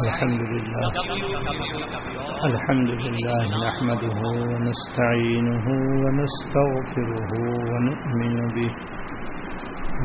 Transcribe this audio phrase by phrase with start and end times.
[0.00, 0.88] الحمد لله
[2.50, 4.20] الحمد لله نحمده
[4.50, 5.66] ونستعينه
[6.02, 7.32] ونستغفره
[7.70, 8.72] ونؤمن به.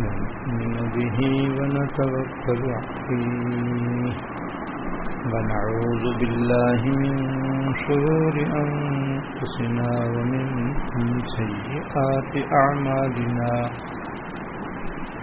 [0.02, 1.20] ونؤمن به
[1.58, 4.16] ونتوكل عليه
[5.32, 7.16] ونعوذ بالله من
[7.86, 10.46] شرور أنفسنا ومن
[11.38, 13.52] سيئات أعمالنا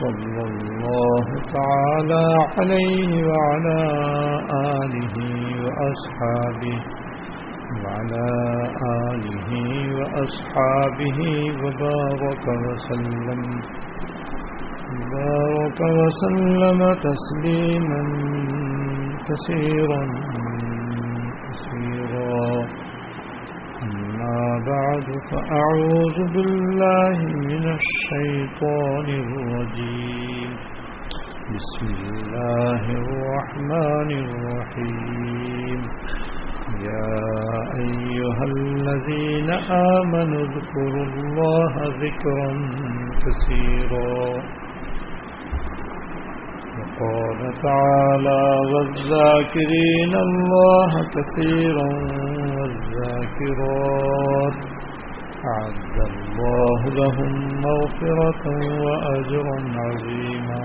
[0.00, 1.26] صلى الله
[1.56, 2.26] تعالى
[2.58, 3.80] عليه وعلى
[4.80, 5.16] آله
[5.64, 6.78] وأصحابه
[7.82, 8.28] وعلى
[9.10, 9.50] آله
[9.98, 11.18] وأصحابه
[11.62, 13.40] وبارك وسلم
[15.14, 18.02] بارك وسلم تسليما
[19.28, 20.02] كثيرا
[24.58, 27.16] بعد فأعوذ بالله
[27.50, 30.50] من الشيطان الرجيم.
[31.54, 35.80] بسم الله الرحمن الرحيم.
[36.88, 37.14] يا
[37.84, 39.50] أيها الذين
[40.00, 41.72] آمنوا اذكروا الله
[42.04, 42.50] ذكرا
[43.24, 44.63] كثيرا.
[46.94, 48.42] وقال تعالى
[48.72, 51.88] والذاكرين الله كثيرا
[52.56, 54.56] والذاكرات
[55.54, 57.32] أعد الله لهم
[57.66, 58.44] مغفرة
[58.84, 60.64] وأجرا عظيما.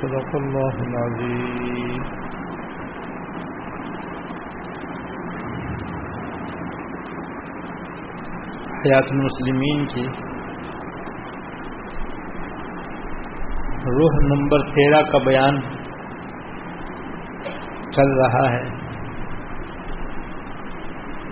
[0.00, 2.02] صدق الله العظيم.
[8.82, 10.06] حیات المسلمین کی
[13.86, 15.60] روح نمبر تیرہ کا بیان
[17.92, 18.76] چل رہا ہے۔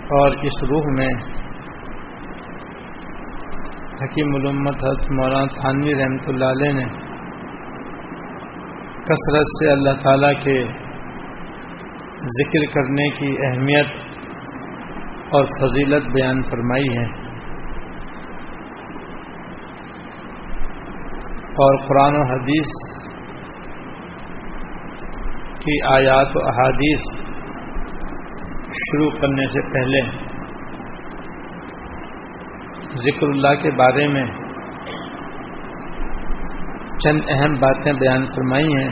[0.04, 1.08] اور اس روح میں
[4.02, 6.84] حکیم علمت حضرت مولانا تھانوی رحمۃ اللہ علیہ نے
[9.02, 10.62] کثرت سے اللہ تعالیٰ کے
[12.22, 13.86] ذکر کرنے کی اہمیت
[15.34, 17.23] اور فضیلت بیان فرمائی ہے۔
[21.62, 22.70] اور قرآن و حدیث
[25.58, 27.04] کی آیات و احادیث
[28.78, 30.00] شروع کرنے سے پہلے
[33.04, 34.24] ذکر اللہ کے بارے میں
[37.04, 38.90] چند اہم باتیں بیان فرمائی ہیں،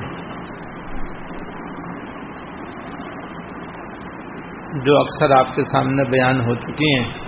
[4.84, 7.21] جو اکثر آپ کے سامنے بیان ہو چکی ہیں۔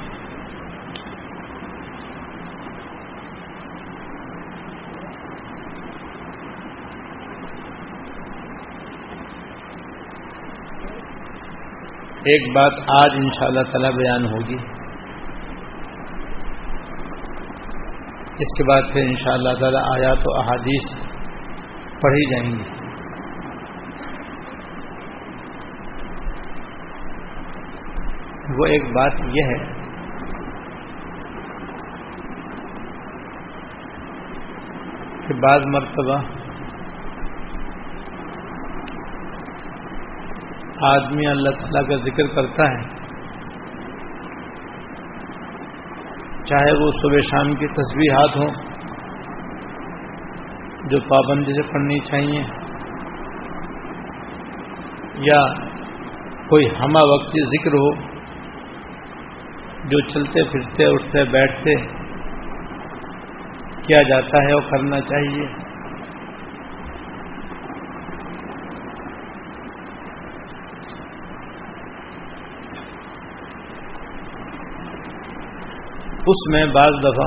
[12.32, 14.56] ایک بات آج ان شاء اللہ تعالی بیان ہوگی۔
[18.38, 20.94] اس کے بعد پھر ان شاء اللہ تعالی آیات و احادیث
[22.02, 22.64] پڑھی جائیں گی۔
[28.58, 29.58] وہ ایک بات یہ ہے
[35.26, 36.18] کہ بعض مرتبہ
[40.82, 42.82] آدمی اللہ تعالیٰ کا ذکر کرتا ہے،
[46.44, 48.48] چاہے وہ صبح شام کی تصویرات ہوں،
[50.90, 52.40] جو پابندی سے پڑھنی چاہیے،
[55.20, 55.40] یا
[56.48, 57.90] کوئی ہمہ وقتی ذکر ہو،
[59.88, 61.74] جو چلتے پھرتے، اٹھتے، بیٹھتے
[63.82, 65.63] کیا جاتا ہے اور کرنا چاہیے۔
[76.26, 77.24] اس میں بعض دفعہ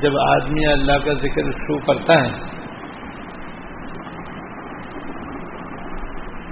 [0.00, 2.30] جب آدمی اللہ کا ذکر شروع کرتا ہے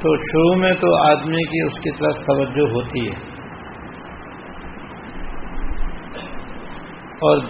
[0.02, 3.20] تو شروع میں تو آدمی کی اس کی طرف توجہ ہوتی ہے
[7.22, 7.42] اور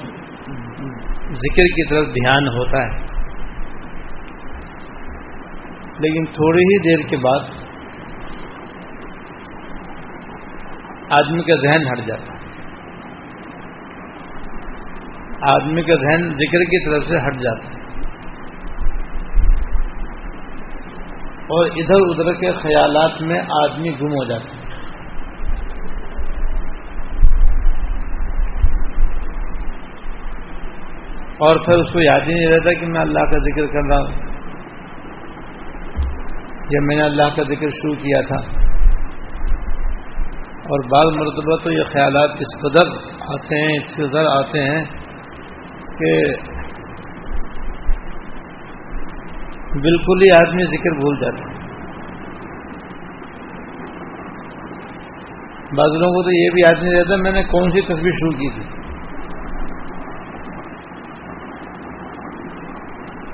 [1.40, 3.00] ذکر کی طرف دھیان ہوتا ہے
[5.98, 7.50] لیکن تھوڑی ہی دیر کے بعد
[11.20, 12.40] آدمی کا ذہن ہٹ جاتا ہے
[15.54, 17.80] آدمی کا ذہن ذکر کی طرف سے ہٹ جاتا ہے
[21.52, 24.62] اور ادھر ادھر کے خیالات میں آدمی گم ہو جاتا ہے
[31.38, 33.98] اور پھر اس کو یاد ہی نہیں رہتا کہ میں اللہ کا ذکر کر رہا
[33.98, 34.20] ہوں۔
[36.70, 38.61] یا میں نے اللہ کا ذکر شروع کیا تھا۔
[40.62, 42.86] اور بعض مرتبہ تو یہ خیالات اس قدر
[43.20, 44.84] آتے ہیں، اس قدر آتے ہیں
[45.98, 46.30] کہ
[49.82, 51.52] بالکل ہی آدمی ذکر بھول جاتا ہے۔
[55.78, 58.32] بعض لوگوں کو تو یہ بھی یاد نہیں رہتا میں نے کون سی تصویر شروع
[58.32, 58.82] کی تھی۔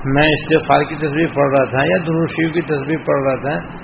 [0.05, 3.78] میں استغفار کی تصویر پڑھ رہا تھا یا دروشیو کی تصویر پڑھ رہا تھا۔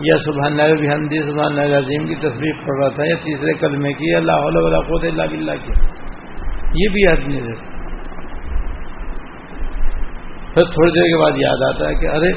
[0.00, 3.92] یا سبحان اللہ حمدی، سبحان اللہ عظیم کی تصویر پڑھ رہا تھا یا تیسرے کلمے
[3.92, 5.72] کی، اللہ علیہ قوت اللہ بلّہ کی۔
[6.74, 7.78] یہ بھی یاد نہیں رہتا۔
[10.54, 12.32] پھر تھوڑی دیر کے بعد یاد آتا ہے کہ ارے،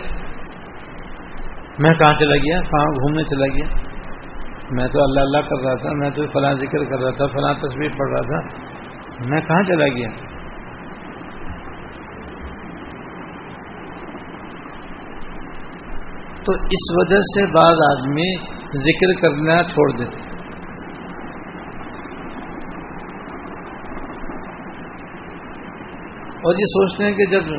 [1.80, 3.82] میں کہاں چلا گیا؟ کہاں گھومنے چلا گیا؟
[4.72, 7.54] میں تو اللہ اللہ کر رہا تھا، میں تو فلاں ذکر کر رہا تھا، فلاں
[7.54, 8.64] تصویر پڑھ رہا تھا۔
[9.30, 10.31] میں کہاں چلا گیا؟
[16.46, 18.30] تو اس وجہ سے بعض آدمی
[18.86, 20.30] ذکر کرنا چھوڑ دیتے
[26.44, 27.50] اور یہ سوچتے ہیں کہ جب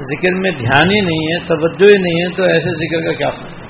[0.00, 3.30] ذکر میں دھیان ہی نہیں ہے، توجہ ہی نہیں ہے، تو ایسے ذکر کا کیا
[3.30, 3.62] فائدہ؟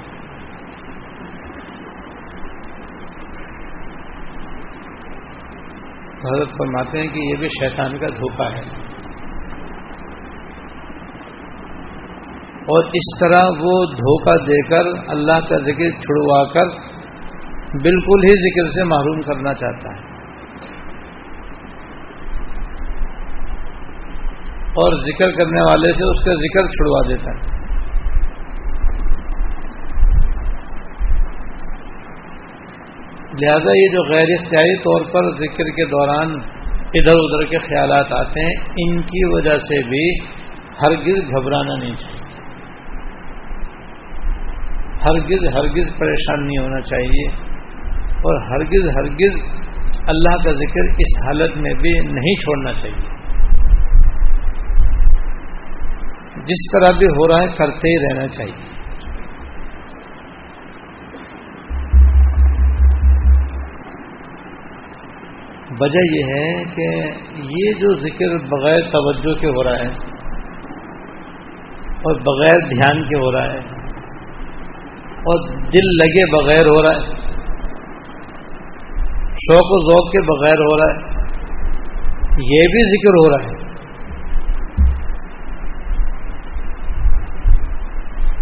[6.24, 8.64] حضرت فرماتے ہیں کہ یہ بھی شیطان کا دھوکہ ہے۔
[12.64, 16.94] اور اس طرح وہ دھوکہ دے کر اللہ کا ذکر چھڑوا کر
[17.74, 20.14] بالکل ہی ذکر سے محروم کرنا چاہتا ہے۔
[24.82, 27.54] اور ذکر کرنے والے سے اس کا ذکر چھڑوا دیتا ہے۔
[33.40, 36.28] لہذا یہ جو غیر اختیاری طور پر ذکر کے دوران
[36.78, 40.24] ادھر ادھر کے خیالات آتے ہیں، ان کی وجہ سے بھی
[40.82, 42.23] ہرگز گھبرانا نہیں چاہیے۔
[45.04, 47.28] ہرگز ہرگز پریشان نہیں ہونا چاہیے
[48.04, 49.36] اور ہرگز ہرگز
[50.08, 53.14] اللہ کا ذکر اس حالت میں بھی نہیں چھوڑنا چاہیے۔
[56.44, 58.74] جس طرح بھی ہو رہا ہے کرتے ہی رہنا چاہیے۔
[65.80, 66.88] وجہ یہ ہے کہ
[67.34, 69.88] یہ جو ذکر بغیر توجہ کے ہو رہا ہے
[72.02, 73.83] اور بغیر دھیان کے ہو رہا ہے
[75.24, 77.14] اور دل لگے بغیر ہو رہا ہے۔
[79.28, 81.14] شوق و ذوق کے بغیر ہو رہا ہے۔
[82.28, 83.54] یہ بھی ذکر ہو رہا ہے۔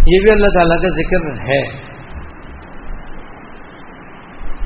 [0.07, 1.93] یہ بھی اللہ تعالیٰ کا ذکر ہے۔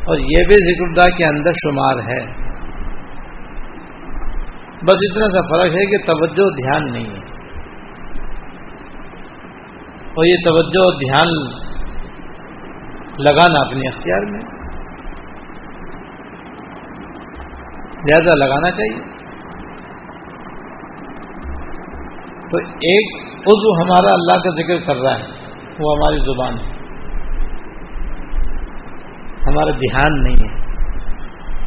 [0.04, 2.46] اور یہ بھی ذکر اللہ کے اندر شمار ہے۔
[4.82, 7.26] بس اتنا سا فرق ہے کہ توجہ دھیان نہیں ہے۔
[10.08, 11.66] اور یہ توجہ دھیان
[13.18, 14.40] لگانا اپنے اختیار میں۔
[17.92, 19.16] زیادہ لگانا چاہیے۔
[22.40, 25.24] تو ایک عضو ہمارا اللہ کا ذکر کر رہا ہے،
[25.78, 26.76] وہ ہماری زبان ہے۔
[29.46, 30.56] ہمارا دھیان نہیں ہے۔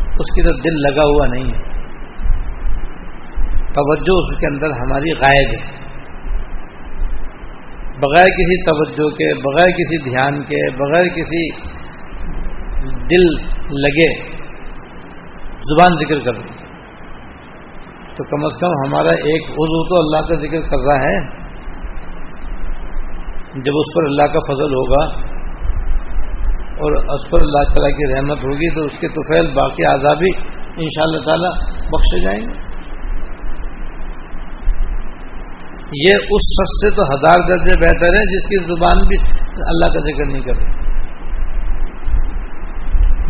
[0.06, 1.70] اس کی طرف دل لگا ہوا نہیں ہے۔
[3.74, 5.79] توجہ اس کے اندر ہماری غائب ہے۔
[8.02, 11.50] بغیر کسی توجہ کے، بغیر کسی دھیان کے، بغیر کسی
[13.12, 13.26] دل
[13.82, 14.10] لگے
[15.70, 16.58] زبان ذکر کر رہی
[18.16, 21.20] تو کم از کم ہمارا ایک عضو تو اللہ کا ذکر کر رہا ہے۔
[23.56, 25.04] جب اس پر اللہ کا فضل ہوگا
[26.78, 30.32] اور اس پر اللہ تعالیٰ کی رحمت ہوگی تو اس کے توفیل باقی آزادی
[30.78, 31.52] ان شاء اللہ تعالیٰ
[31.92, 32.69] بخشے جائیں گے۔
[35.94, 39.18] یہ اس شخص سے تو ہزار درجے بہتر ہے جس کی زبان بھی
[39.58, 40.90] اللہ کا ذکر نہیں کرتی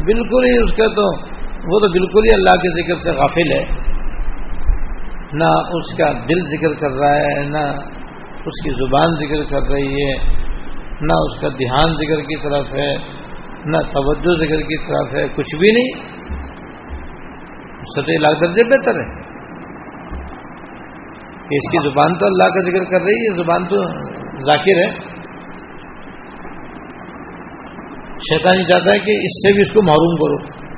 [0.03, 1.29] بالکل ہی اس کا تو
[1.73, 3.89] وہ تو بالکل ہی اللہ کے ذکر سے غافل ہے۔
[5.33, 7.79] نہ اس کا دل ذکر کر رہا ہے، نہ
[8.45, 10.13] اس کی زبان ذکر کر رہی ہے،
[11.01, 12.95] نہ اس کا دھیان ذکر کی طرف ہے،
[13.65, 16.19] نہ توجہ ذکر کی طرف ہے، کچھ بھی نہیں۔
[17.95, 19.38] سطح لاکھ درجے بہتر ہے۔
[21.49, 23.77] کہ اس کی زبان تو اللہ کا ذکر کر رہی ہے زبان تو
[24.39, 25.19] ذاکر ہے۔
[28.19, 30.69] شیطان یہ چاہتا ہے کہ اس سے بھی اس کو معروم کرو۔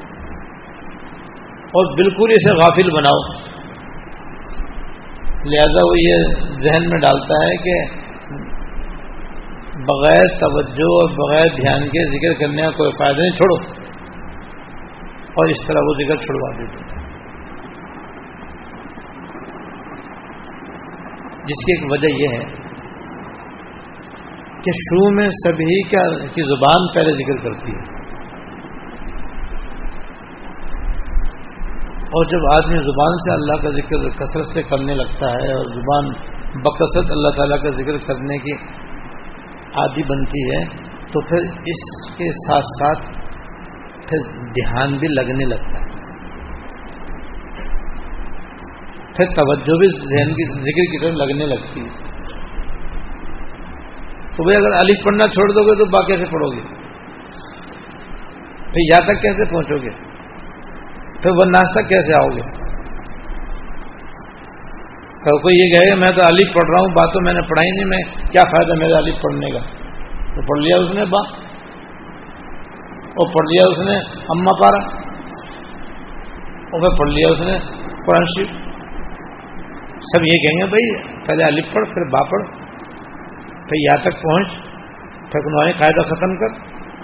[1.56, 3.42] اور بالکل اسے غافل بناؤ۔
[5.46, 8.01] لہذا وہ یہ ذہن میں ڈالتا ہے کہ
[9.80, 13.82] بغیر توجہ اور بغیر دھیان کے ذکر کرنے کا کوئی فائدہ نہیں، چھوڑو۔
[15.24, 17.00] اور اس طرح وہ ذکر چھڑوا دیتے ہیں۔
[21.42, 22.72] جس کی ایک وجہ یہ ہے
[24.64, 28.02] کہ شروع میں سبھی کا کی زبان پہلے ذکر کرتی ہے۔
[32.14, 36.06] اور جب آدمی زبان سے اللہ کا ذکر کثرت سے کرنے لگتا ہے اور زبان
[36.62, 38.54] بکثرت اللہ تعالیٰ کا ذکر کرنے کی
[39.74, 40.66] عادی بنتی ہے،
[41.12, 43.18] تو پھر اس کے ساتھ ساتھ
[43.94, 45.81] پھر دھیان بھی لگنے لگتا ہے۔
[49.22, 51.88] پھر توجہ بھی ذہن کی ذکر کی طرف لگنے لگتی ہے۔
[54.38, 56.62] تو بھائی اگر علی پڑھنا چھوڑ دو گے تو با کیسے پڑھو گے۔
[58.56, 59.90] پھر یہاں تک کیسے پہنچو گے؟
[61.22, 62.62] پھر وہ ناشتہ کیسے آؤ گے؟
[65.42, 67.86] کوئی یہ کہے میں تو علی پڑھ رہا ہوں بات تو میں نے پڑھائی نہیں،
[67.86, 69.60] میں کیا فائدہ میرا علی پڑھنے کا؟
[70.36, 71.22] تو پڑھ لیا اس نے با۔
[73.16, 73.98] وہ پڑھ لیا اس نے
[74.30, 75.01] اما پارا۔
[76.74, 77.60] وہ پڑھ لیا اس نے
[78.06, 78.71] قرآن شریف۔
[80.01, 82.48] سب یہ کہیں گے بھائی، پہلے علی پڑھ، پھر با پڑھ،
[83.48, 84.48] پھر یہاں تک پہنچ،
[85.31, 86.60] پھر انہوں قاعدہ ختم کر،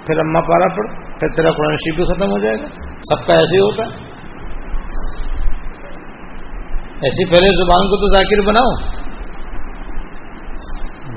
[0.07, 2.67] پھر اما پارا پڑھ، پھر تیرا قرآن شریف بھی ختم ہو جائے گا۔
[2.99, 4.07] سب کا ایسے ہی ہوتا ہے۔
[7.01, 8.97] ایسی پہلے زبان کو تو ذاکر بناؤ۔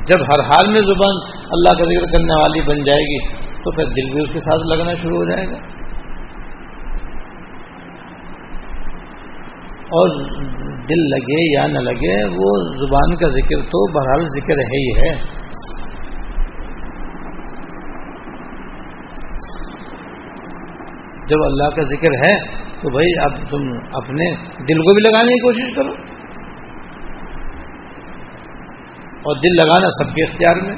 [0.07, 1.15] جب ہر حال میں زبان
[1.51, 4.67] اللہ کا ذکر کرنے والی بن جائے گی، تو پھر دل بھی اس کے ساتھ
[4.67, 5.80] لگنا شروع ہو جائے گا۔
[9.91, 10.25] اور
[10.67, 15.41] دل لگے یا نہ لگے، وہ زبان کا ذکر تو بہرحال ذکر ہے ہی ہے۔
[21.29, 25.41] جب اللہ کا ذکر ہے تو بھائی اب تم اپنے دل کو بھی لگانے کی
[25.41, 25.93] کوشش کرو۔
[29.23, 30.77] اور دل لگانا سب کے اختیار میں۔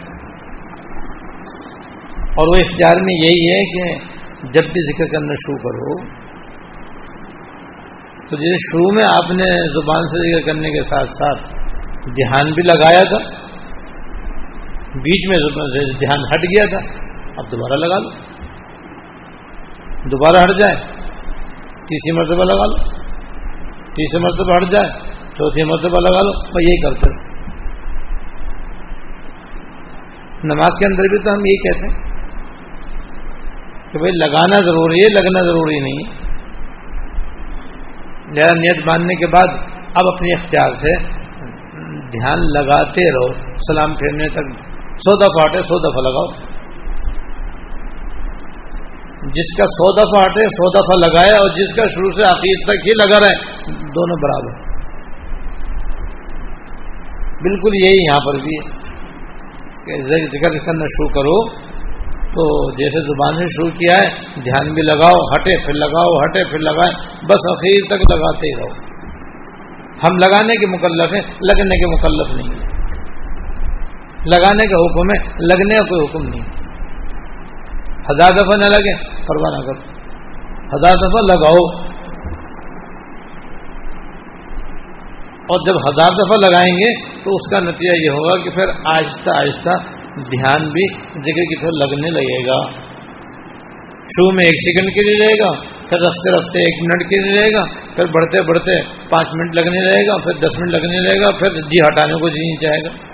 [2.21, 4.05] اور وہ اختیار میں یہی ہے کہ
[4.53, 6.22] جب بھی ذکر کرنا شروع کرو
[8.29, 11.41] تو جیسے شروع میں آپ نے زبان سے ذکر کرنے کے ساتھ ساتھ
[12.11, 13.19] دھیان بھی لگایا تھا،
[15.05, 15.37] بیچ میں
[15.99, 16.81] دھیان ہٹ گیا تھا،
[17.37, 18.11] اب دوبارہ لگا لو۔
[20.11, 20.77] دوبارہ ہٹ جائے،
[21.91, 22.77] تیسری مرتبہ لگا لو۔
[23.99, 24.89] تیسری مرتبہ ہٹ جائے،
[25.35, 27.11] چوتھی مرتبہ لگا لو۔ میں یہی کرتے
[30.45, 32.01] نماز کے اندر بھی تو ہم یہی کہتے ہیں
[33.93, 36.22] کہ بھائی لگانا ضروری ہے، لگنا ضروری نہیں ہے۔
[38.37, 39.57] لہٰذا نیت باندھنے کے بعد
[39.95, 40.95] اب اپنی اختیار سے
[42.13, 44.51] دھیان لگاتے رہو، سلام پھیرنے تک
[44.97, 46.27] سو دفعہ ہٹے، سو دفعہ لگاؤ۔
[49.35, 52.87] جس کا سو دفعہ ہٹے، سو دفعہ لگائے اور جس کا شروع سے عقید تک
[52.89, 53.35] ہی لگا رہے،
[53.99, 54.61] دونوں برابر۔
[57.43, 58.81] بالکل یہی یہاں پر بھی ہے
[59.85, 61.37] کہ ذکر کرنا شروع کرو۔
[62.33, 64.11] تو جیسے زبان سے شروع کیا ہے،
[64.41, 66.93] دھیان بھی لگاؤ، ہٹے، پھر لگاؤ، ہٹے، پھر لگائے،
[67.25, 68.93] بس اخیر تک لگاتے ہی رہو۔
[69.87, 72.73] ہم لگانے کے مکلف ہیں، لگنے کے مکلف نہیں
[74.27, 76.49] لگانے کا حکم ہے لگنے کا کوئی حکم نہیں۔
[78.11, 79.81] ہزار دفعہ نہ لگے، پرواہ نہ کرو۔
[80.77, 81.93] ہزار دفعہ لگاؤ۔
[85.43, 89.31] اور جب ہزار دفعہ لگائیں گے تو اس کا نتیجہ یہ ہوگا کہ پھر آہستہ
[89.31, 92.71] آہستہ دھیان بھی جگہ کی طرف لگنے لگے گا۔
[94.05, 97.41] شروع میں ایک سیکنڈ کے لیے رہے گا، پھر رفتے رفتے ایک منٹ کے لیے
[97.41, 97.65] رہے گا،
[97.97, 101.61] پھر بڑھتے بڑھتے پانچ منٹ لگنے رہے گا، پھر دس منٹ لگنے رہے گا، پھر
[101.61, 103.13] جی ہٹانے کو جی نہیں چاہے گا۔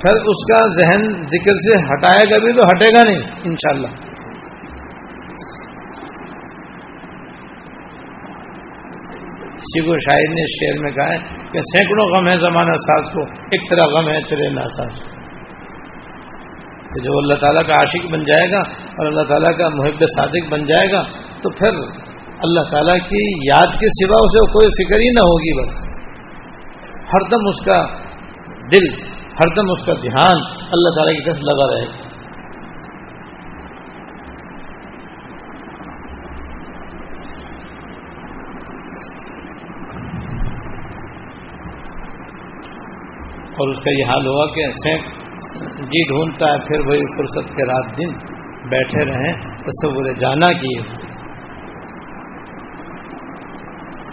[0.00, 4.13] پھر اس کا ذہن ذکر سے ہٹائے گا بھی تو ہٹے گا نہیں، انشاءاللہ۔
[9.74, 11.18] کسی کو شاعر نے شعر میں کہا ہے
[11.52, 15.24] کہ سینکڑوں غم ہے زمانہ ساز کو، ایک طرح غم ہے تیرے ناساز کو۔
[17.02, 20.66] جو اللہ تعالیٰ کا عاشق بن جائے گا اور اللہ تعالیٰ کا محب صادق بن
[20.66, 21.02] جائے گا،
[21.42, 21.78] تو پھر
[22.42, 25.76] اللہ تعالیٰ کی یاد کے سوا اسے کوئی فکر ہی نہ ہوگی بس۔
[27.14, 27.86] ہر دم اس کا
[28.72, 30.36] دل، ہر دم اس کا دھیان
[30.72, 32.13] اللہ تعالیٰ کی طرف لگا رہے گا۔
[43.54, 45.02] اور اس کا یہ حال ہوا کہ سینک
[45.90, 48.14] جی ڈھونڈتا ہے، پھر وہی فرصت کے رات دن
[48.70, 49.32] بیٹھے رہیں
[49.66, 50.80] تصور جانا کیے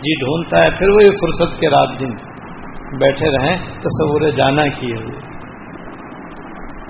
[0.04, 2.14] جی ڈھونڈتا ہے، پھر وہی فرصت کے رات دن
[3.00, 5.20] بیٹھے رہیں تصور جانا کیے ہوئے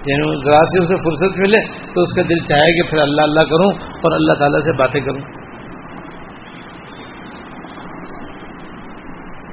[0.08, 1.60] یعنی ذرا سے اسے فرصت ملے
[1.94, 5.02] تو اس کا دل چاہے کہ پھر اللہ اللہ کروں اور اللہ تعالیٰ سے باتیں
[5.02, 5.41] کروں۔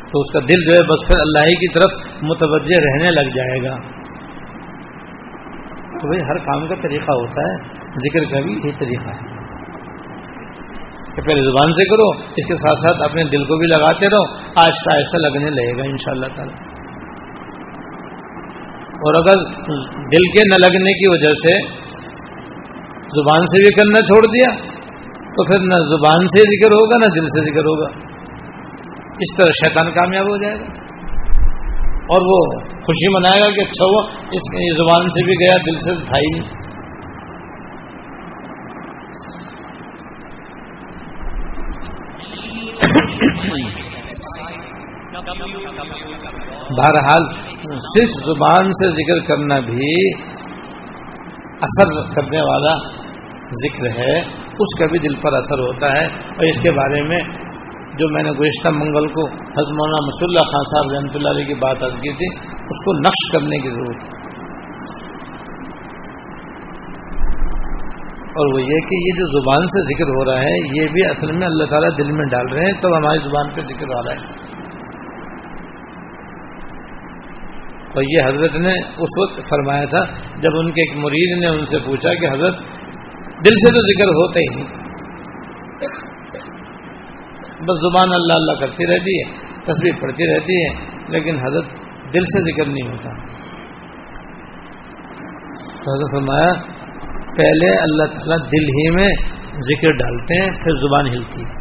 [0.09, 3.37] تو اس کا دل جو ہے بس پھر اللہ ہی کی طرف متوجہ رہنے لگ
[3.37, 3.75] جائے گا۔
[6.01, 9.39] تو بھائی ہر کام کا طریقہ ہوتا ہے، ذکر کا بھی یہی طریقہ ہے۔
[11.15, 14.35] کہ پہلے زبان سے کرو، اس کے ساتھ ساتھ اپنے دل کو بھی لگاتے رہو،
[14.35, 16.53] آہستہ آہستہ لگنے لگے گا ان شاء اللہ تعالی۔
[18.89, 19.43] اور اگر
[19.97, 21.63] دل کے نہ لگنے کی وجہ سے
[22.95, 24.61] زبان سے بھی کرنا چھوڑ دیا،
[25.23, 28.08] تو پھر نہ زبان سے ذکر ہوگا، نہ دل سے ذکر ہوگا۔
[29.21, 30.67] اس طرح شیطان کامیاب ہو جائے گا۔
[32.11, 36.05] اور وہ خوشی منائے گا کہ اچھا ہوا، اس زبان سے بھی گیا، دل سے
[36.05, 36.69] تھا ہی نہیں۔
[46.79, 47.23] بہرحال
[47.65, 50.15] صرف زبان سے ذکر کرنا بھی
[51.63, 52.99] اثر کرنے والا
[53.47, 57.19] ذکر ہے، اس کا بھی دل پر اثر ہوتا ہے۔ اور اس کے بارے میں
[57.99, 61.47] جو میں نے گزشتہ منگل کو حضرت مولانا مس اللہ خان صاحب رحمۃ اللہ علیہ
[61.47, 64.29] کی بات عرض کی تھی، اس کو نقش کرنے کی ضرورت ہے۔
[68.29, 71.33] اور وہ یہ کہ یہ جو زبان سے ذکر ہو رہا ہے، یہ بھی اصل
[71.33, 74.13] میں اللہ تعالیٰ دل میں ڈال رہے ہیں تو ہماری زبان پہ ذکر آ رہا
[74.13, 74.49] ہے۔
[77.95, 80.05] اور یہ حضرت نے اس وقت فرمایا تھا،
[80.41, 82.59] جب ان کے ایک مرید نے ان سے پوچھا کہ حضرت،
[83.45, 84.88] دل سے تو ذکر ہوتا ہی نہیں۔
[87.69, 90.69] بس زبان اللہ اللہ کرتی رہتی ہے تصویر پڑھتی رہتی ہے،
[91.09, 91.65] لیکن حضرت
[92.15, 93.11] دل سے ذکر نہیں ہوتا۔
[95.55, 96.53] تو حضرت فرمایا،
[97.37, 99.09] پہلے اللہ تعالیٰ دل ہی میں
[99.61, 101.59] ذکر ڈالتے ہیں، پھر زبان ہلتی ہے۔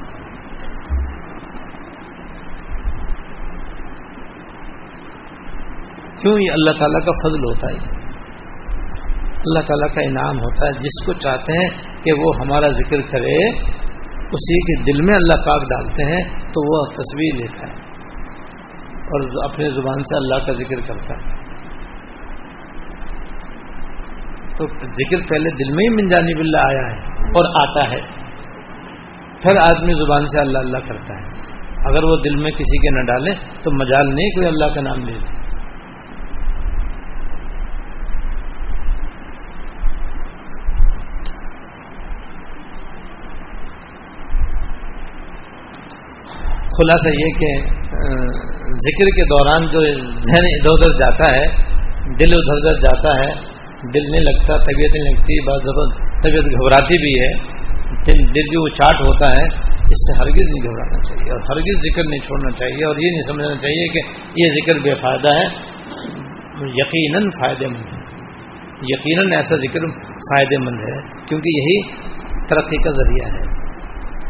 [6.21, 7.97] کیوں یہ اللہ تعالیٰ کا فضل ہوتا ہے؟
[9.45, 11.69] اللہ تعالیٰ کا انعام ہوتا ہے، جس کو چاہتے ہیں
[12.03, 13.51] کہ وہ ہمارا ذکر کرے۔
[14.31, 17.87] اسی کے دل میں اللہ پاک ڈالتے ہیں، تو وہ تصویر لیتا ہے۔
[18.97, 21.37] اور اپنے زبان سے اللہ کا ذکر کرتا ہے۔
[24.57, 28.01] تو ذکر پہلے دل میں ہی من جانب اللہ آیا ہے اور آتا ہے۔
[29.41, 31.47] پھر آدمی زبان سے اللہ اللہ کرتا ہے۔
[31.85, 33.31] اگر وہ دل میں کسی کے نہ ڈالے،
[33.63, 35.36] تو مجال نہیں کوئی اللہ کا نام لے لے۔
[46.77, 47.51] خلاصہ یہ کہ
[48.85, 49.83] ذکر کے دوران جو
[50.25, 51.45] ذہن ادھر ادھر جاتا ہے،
[52.19, 53.29] دل ادھر ادھر جاتا ہے،
[53.93, 55.69] دل نہیں لگتا، طبیعت نہیں لگتی بعض
[56.25, 57.31] طبیعت گھبراتی بھی ہے،
[58.07, 59.43] دل دل بھی وہ چاٹ ہوتا ہے،
[59.95, 63.27] اس سے ہرگز نہیں گھبرانا چاہیے اور ہرگز ذکر نہیں چھوڑنا چاہیے اور یہ نہیں
[63.27, 64.01] سمجھنا چاہیے کہ
[64.41, 65.45] یہ ذکر بے فائدہ ہے،
[66.77, 68.05] یقیناً فائدے مند ہے۔
[68.89, 69.85] یقیناً ایسا ذکر
[70.27, 70.97] فائدے مند ہے،
[71.29, 71.77] کیونکہ یہی
[72.49, 73.45] ترقی کا ذریعہ ہے۔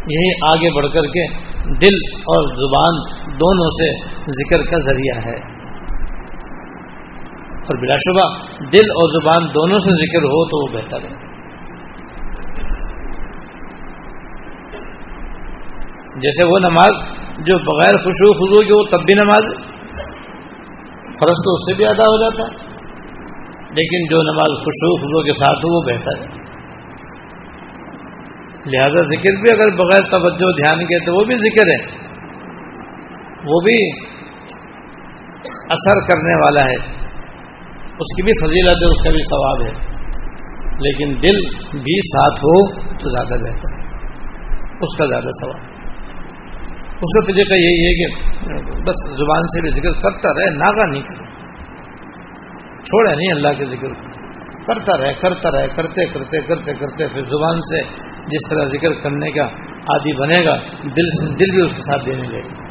[0.10, 1.28] یہی آگے بڑھ کر کے
[1.76, 5.58] دل اور زبان دونوں سے ذکر کا ذریعہ ہے۔
[7.58, 11.28] اور بلا شبہ دل اور زبان دونوں سے ذکر ہو تو وہ بہتر ہے۔
[16.16, 19.44] جیسے وہ نماز جو بغیر خوشو خزو کی وہ تب بھی نماز
[21.20, 22.66] فرض تو اس سے بھی ادا ہو جاتا ہے۔
[23.62, 26.47] لیکن جو نماز خوشو خزو کے ساتھ ہو وہ بہتر ہے۔
[28.68, 32.08] لہذا ذکر بھی اگر بغیر توجہ دھیان کے تو وہ بھی ذکر ہے۔
[33.46, 34.02] وہ بھی
[35.50, 37.08] اثر کرنے والا ہے۔
[37.82, 39.98] اس کی بھی فضیلت ہے، اس کا بھی ثواب ہے۔
[40.80, 41.38] لیکن دل
[41.80, 43.88] بھی ساتھ ہو تو زیادہ بہتر ہے۔
[44.82, 45.78] اس کا زیادہ ثواب۔
[46.96, 48.16] اس کا طریقہ یہی ہے کہ
[48.82, 51.28] بس زبان سے بھی ذکر کرتا رہے ناگا نہیں کرے۔
[52.82, 54.08] چھوڑے نہیں اللہ کے ذکر
[54.68, 59.32] کرتا رہے کرتا رہے، کرتے کرتے کرتے کرتے، پھر زبان سے جس طرح ذکر کرنے
[59.32, 59.44] کا
[59.92, 62.66] عادی بنے گا، دل دل بھی اس کے ساتھ دینے لگے۔ گا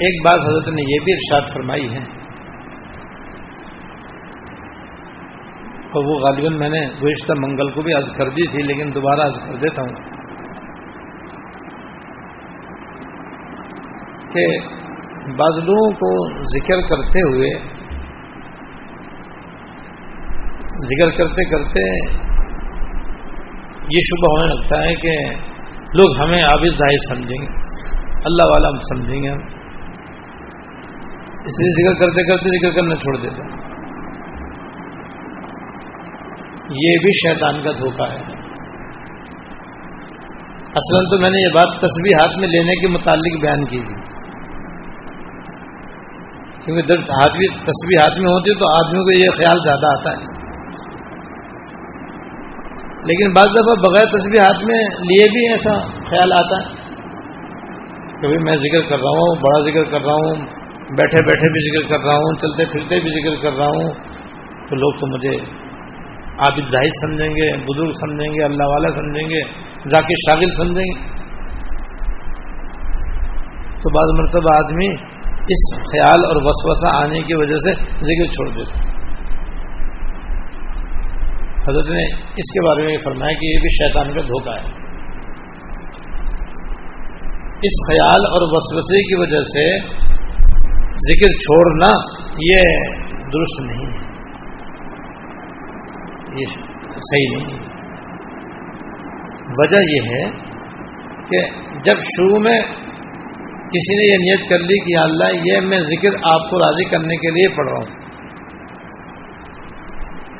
[0.00, 2.02] ایک بات حضرت نے یہ بھی ارشاد فرمائی ہے
[5.90, 9.20] اور وہ غالباً میں نے گزشتہ منگل کو بھی عرض کر دی تھی، لیکن دوبارہ
[9.20, 10.15] عرض کر دیتا ہوں۔
[14.36, 14.46] کہ
[15.38, 16.10] بعض لوگوں کو
[16.42, 17.50] ذکر کرتے ہوئے،
[20.86, 21.84] ذکر کرتے کرتے
[23.94, 25.18] یہ شبہ ہونے لگتا ہے کہ
[25.98, 27.46] لوگ ہمیں عابد ظاہر سمجھیں گے،
[28.24, 29.44] اللہ والا ہم سمجھیں گے ہم۔
[31.48, 33.56] اس لیے ذکر کرتے کرتے ذکر کرنا چھوڑ دیتے
[36.78, 38.46] یہ بھی شیطان کا دھوکہ ہے۔
[40.80, 44.05] اصل تو میں نے یہ بات تصویر ہاتھ میں لینے کے متعلق بیان کی تھی۔
[46.66, 50.10] کیونکہ جب آدمی تصویر ہاتھ میں ہوتی ہے تو آدمیوں کو یہ خیال زیادہ آتا
[50.10, 50.46] ہے۔
[53.04, 56.86] لیکن بعض دفعہ بغیر تصویر ہاتھ میں لیے بھی ایسا خیال آتا ہے۔
[58.22, 60.34] کبھی میں ذکر کر رہا ہوں، بڑا ذکر کر رہا ہوں،
[60.98, 63.90] بیٹھے بیٹھے بھی ذکر کر رہا ہوں، چلتے پھرتے بھی ذکر کر رہا ہوں،
[64.68, 65.36] تو لوگ تو مجھے
[66.38, 69.42] عابد زاہد سمجھیں گے، بزرگ سمجھیں گے، اللہ والا سمجھیں گے،
[69.88, 71.26] ذاکر شاغل سمجھیں گے۔
[73.82, 75.16] تو بعض مرتبہ آدمی
[75.48, 78.96] اس خیال اور وسوسہ آنے کی وجہ سے ذکر چھوڑ دیتے
[81.68, 84.86] حضرت نے اس کے بارے میں فرمایا کہ یہ بھی شیطان کا دھوکہ ہے۔
[87.62, 89.80] اس خیال اور وسوسے کی وجہ سے
[90.82, 91.90] ذکر چھوڑنا
[92.38, 92.60] یہ
[93.34, 94.06] درست نہیں ہے۔
[96.32, 96.44] یہ
[96.90, 97.58] صحیح نہیں
[99.58, 100.24] وجہ یہ ہے
[101.30, 101.50] کہ
[101.84, 102.60] جب شروع میں
[103.66, 107.16] کسی نے یہ نیت کر لی کہ اللہ، یہ میں ذکر آپ کو راضی کرنے
[107.16, 108.06] کے لیے پڑھ رہا ہوں۔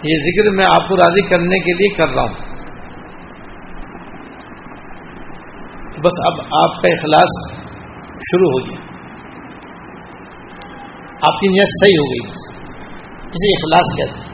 [0.02, 2.34] یہ ذکر میں آپ کو راضی کرنے کے لیے کر رہا ہوں۔
[5.98, 7.58] بس اب آپ کا اخلاص
[8.12, 8.86] شروع ہو گیا۔
[11.22, 12.30] آپ کی نیت صحیح ہو گئی۔
[13.20, 14.25] اسے اخلاص کہتے ہیں۔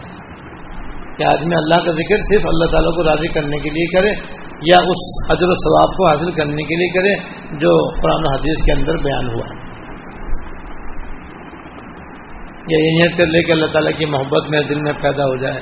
[1.18, 4.10] کہ آدمی اللہ کا ذکر صرف اللہ تعالیٰ کو راضی کرنے کے لیے کرے
[4.62, 7.14] یا اس حضر و ثواب کو حاصل کرنے کے لیے کرے
[7.56, 9.72] جو قرآن و حدیث کے اندر بیان ہوا۔ ہے
[12.68, 15.36] یا یہ نیت کر لے کہ اللہ تعالیٰ کی محبت میرے دل میں پیدا ہو
[15.36, 15.60] جائے،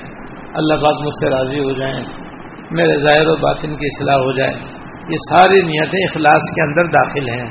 [0.55, 2.05] اللہ پاک مجھ سے راضی ہو جائیں،
[2.75, 4.53] میرے ظاہر و باطن کی اصلاح ہو جائے۔
[5.09, 7.49] یہ ساری نیتیں اخلاص کے اندر داخل ہیں۔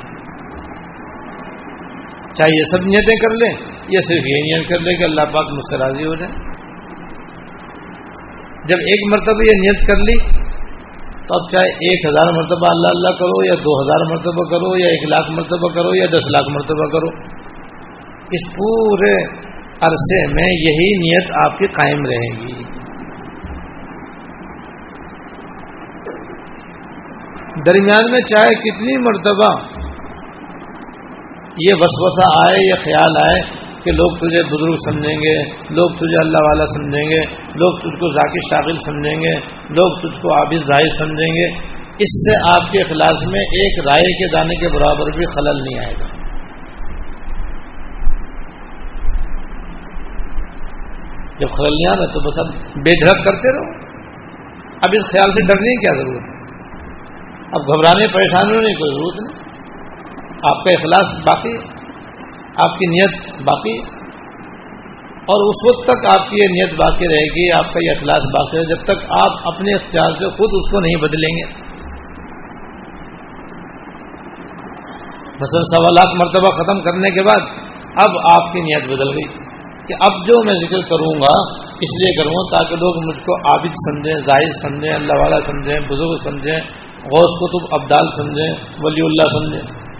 [2.34, 5.52] چاہے یہ سب نیتیں کر لیں یا صرف یہ نیت کر لیں کہ اللہ پاک
[5.52, 6.49] مجھ سے راضی ہو جائے۔
[8.70, 10.16] جب ایک مرتبہ یہ نیت کر لی،
[11.28, 14.88] تو اب چاہے ایک ہزار مرتبہ اللہ اللہ کرو، یا دو ہزار مرتبہ کرو، یا
[14.88, 17.12] ایک لاکھ مرتبہ کرو، یا دس لاکھ مرتبہ کرو۔
[18.32, 19.14] اس پورے
[19.88, 22.58] عرصے میں یہی نیت آپ کی قائم رہے گی۔
[27.66, 29.48] درمیان میں چاہے کتنی مرتبہ
[31.58, 35.42] یہ وسوسہ آئے یا خیال آئے کہ لوگ تجھے بزرگ سمجھیں گے،
[35.74, 37.20] لوگ تجھے اللہ والا سمجھیں گے،
[37.54, 39.34] لوگ تجھ کو ذاکر شاغل سمجھیں گے،
[39.70, 44.12] لوگ تجھ کو عابد ظاہر سمجھیں گے۔ اس سے آپ کے اخلاص میں ایک رائے
[44.12, 46.20] کے دانے کے برابر بھی خلل نہیں آئے گا۔
[51.38, 53.72] جب خلل نہیں آنا تو بس اب بے دھڑک کرتے رہو۔
[54.82, 56.40] اب اس خیال سے ڈرنے کی کیا ضرورت ہے؟
[57.52, 59.50] اب گھبرانے پریشانی ہونے کی کوئی ضرورت نہیں۔
[60.44, 61.79] آپ کا اخلاص باقی
[62.64, 63.74] آپ کی نیت باقی
[65.32, 68.24] اور اس وقت تک آپ کی یہ نیت باقی رہے گی، آپ کا یہ اخلاص
[68.36, 71.44] باقی رہے جب تک آپ اپنے اختیار سے خود اس کو نہیں بدلیں گے۔
[75.42, 77.52] مثلا سوا لاکھ مرتبہ ختم کرنے کے بعد
[78.04, 79.28] اب آپ کی نیت بدل گئی
[79.86, 81.30] کہ اب جو میں ذکر کروں گا،
[81.86, 85.78] اس لیے کروں گا تاکہ لوگ مجھ کو عابد سمجھیں ظاہر سمجھیں، اللہ والا سمجھیں،
[85.88, 86.58] بزرگ سمجھیں،
[87.06, 88.50] غوث کتب ابدال سمجھیں،
[88.84, 89.99] ولی اللہ سمجھیں۔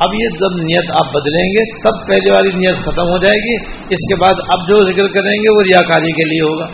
[0.00, 3.66] اب یہ جب نیت آپ بدلیں گے، تب پہلے والی نیت ختم ہو جائے گی۔
[3.78, 6.66] اس کے بعد اب جو ذکر کریں گے، وہ ریاکاری کے لیے ہوگا۔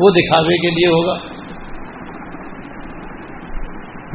[0.00, 1.34] وہ دکھاوے کے لیے ہوگا۔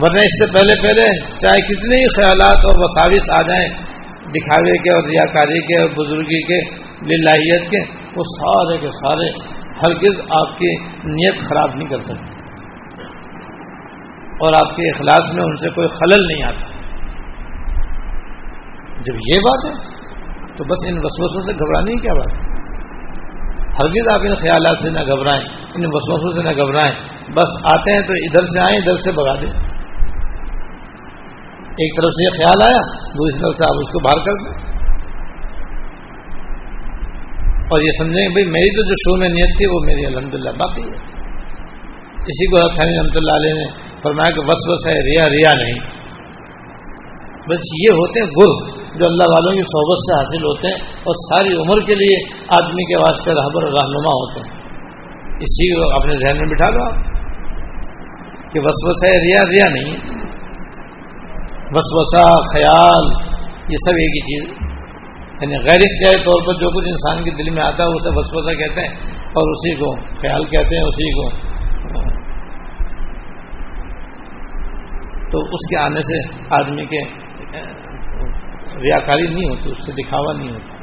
[0.02, 3.70] ورنہ اس سے پہلے پہلے چاہے کتنے ہی خیالات اور وساوس آ جائیں،
[4.22, 7.80] دکھاوے کے اور ریاکاری کے اور بزرگی کے، للہیت کے،
[8.16, 12.40] وہ سارے کے سارے ہرگز آپ کی نیت خراب نہیں کر سکتے۔
[14.30, 16.79] اور آپ کے اخلاص میں ان سے کوئی خلل نہیں آتا۔
[19.00, 19.96] جب یہ بات ہے،
[20.56, 22.60] تو بس ان وسوسوں سے گھبرانے کی کیا بات ہے؟
[23.84, 26.92] ہرگز آپ ان خیالات سے نہ گھبرائیں، ان وسوسوں سے نہ گھبرائیں۔
[27.28, 29.52] بس آتے ہیں تو ادھر سے آئیں، ادھر سے بگا دیں۔
[31.70, 34.70] ایک طرف سے یہ خیال آیا، دوسری طرف سے آپ اس کو باہر کر دیں۔
[37.72, 40.82] اور یہ سمجھیں بھائی میری تو جو شو میں نیت تھی، وہ میری الحمدللہ باقی
[40.82, 41.20] ہے۔
[42.16, 46.00] اسی کو تھانی رحمۃ اللہ علیہ نے فرمایا کہ وس وس ہے ریا ریا نہیں۔
[47.50, 51.14] بس یہ ہوتے ہیں گر جو اللہ والوں کی صحبت سے حاصل ہوتے ہیں اور
[51.14, 54.60] ساری عمر کے لیے آدمی کے واسطے رہبر رہنما ہوتے ہیں۔
[55.30, 56.94] اس چیز کو اپنے ذہن میں بٹھا دو آپ۔
[58.54, 60.20] کہ وسوسہ ریا ریا نہیں۔
[61.72, 63.24] وسوسہ، خیال،
[63.70, 64.56] یہ سب ایک ہی چیز۔
[65.42, 68.56] یعنی غیر اختیاری طور پر جو کچھ انسان کے دل میں آتا ہے، اسے وسوسہ
[68.56, 71.50] کہتے ہیں اور اسی کو خیال کہتے ہیں، اسی کو۔
[75.32, 77.30] تو اس کے آنے سے آدمی کے
[78.82, 80.80] ریاکاری نہیں ہوتی، اس سے دکھاوا نہیں ہوتا۔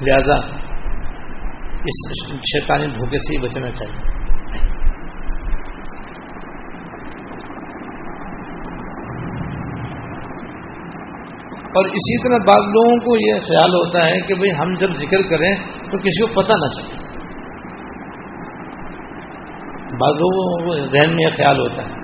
[0.00, 0.34] لہذا
[1.78, 4.18] اس شیطانی دھوکے سے ہی بچنا چاہیے۔
[11.68, 15.22] اور اسی طرح بعض لوگوں کو یہ خیال ہوتا ہے کہ بھئی ہم جب ذکر
[15.22, 17.08] کریں تو کسی کو پتہ نہ چلے۔
[19.92, 21.94] بعض لوگوں کو ذہن میں یہ خیال ہوتا ہے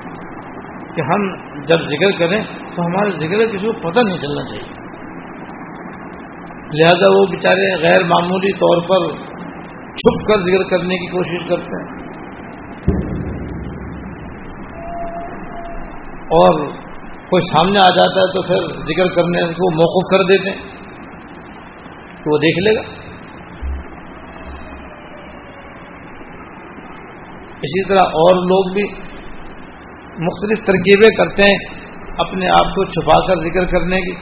[0.95, 4.85] کہ ہم جب ذکر کریں تو ہمارے ذکر کسی کو پتہ نہیں چلنا چاہیے۔
[6.73, 9.13] لہذا وہ بیچارے غیر معمولی طور پر
[9.95, 12.15] چھپ کر ذکر کرنے کی کوشش کرتے ہیں۔
[16.25, 16.67] اور
[17.31, 20.75] کوئی سامنے آ جاتا ہے تو پھر ذکر کرنے کو موقف کر دیتے ہیں۔
[22.17, 23.05] تو وہ دیکھ لے گا۔
[27.57, 28.83] اسی طرح اور لوگ بھی
[30.19, 31.84] مختلف ترکیبیں کرتے ہیں۔
[32.19, 34.13] اپنے آپ کو چھپا کر ذکر کرنے کی۔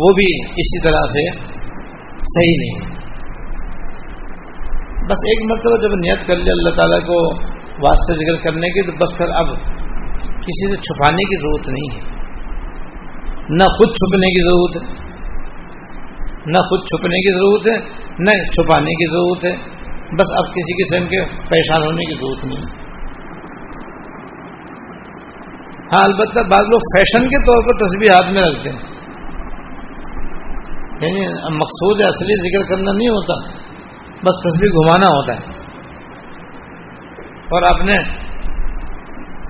[0.00, 1.38] وہ بھی اسی طرح سے
[2.16, 2.92] صحیح نہیں۔
[5.04, 8.92] بس ایک مرتبہ جب نیت کر لیا اللہ تعالیٰ کو واسطے ذکر کرنے کی، تو
[8.92, 9.46] بس پھر اب
[10.24, 12.22] کسی سے چھپانے کی ضرورت نہیں ہے۔
[13.48, 14.94] نہ خود چھپنے کی ضرورت ہے،
[16.46, 19.72] نہ خود چھپنے کی ضرورت ہے، نہ چھپانے کی ضرورت ہے۔
[20.14, 22.81] بس اب کسی قسم کے پریشان ہونے کی ضرورت نہیں۔ ہے
[25.92, 28.92] ہاں البتہ بعض لوگ فیشن کے طور پر تصویر ہاتھ میں رکھتے ہیں۔
[31.02, 31.26] یعنی
[31.56, 33.48] مقصود اصلی ذکر کرنا نہیں ہوتا،
[34.10, 35.38] بس تصویر گھمانا ہوتا ہے۔
[37.28, 37.98] اور اپنے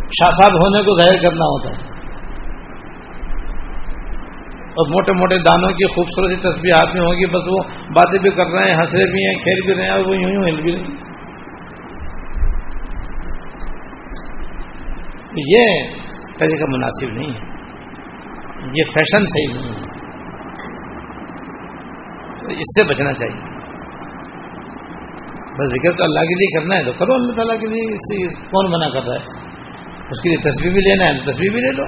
[0.06, 1.92] شاساب ہونے کو ظاہر کرنا ہوتا ہے۔
[4.62, 8.46] اور موٹے موٹے دانوں کی خوبصورتی تصویر ہاتھ میں ہوگی، بس وہ باتیں بھی کر
[8.46, 10.72] رہے ہیں ہنسے بھی ہیں، کھیل بھی رہے ہیں، اور وہ یوں یوں ہل بھی
[10.72, 10.96] رہے ہیں۔
[15.36, 16.01] یہ
[16.42, 17.62] طریقہ مناسب نہیں ہے۔
[18.78, 19.92] یہ فیشن صحیح نہیں ہے۔
[22.38, 23.52] تو اس سے بچنا چاہیے۔
[25.58, 27.98] بس ذکر تو اللہ کے لیے کرنا ہے تو کرو، اللہ تعالیٰ کے لیے اس
[27.98, 29.52] سے کون منع کر رہا ہے؟
[30.10, 31.84] اس کے لیے تصویر بھی لینا ہے تو تصویر بھی لے لو۔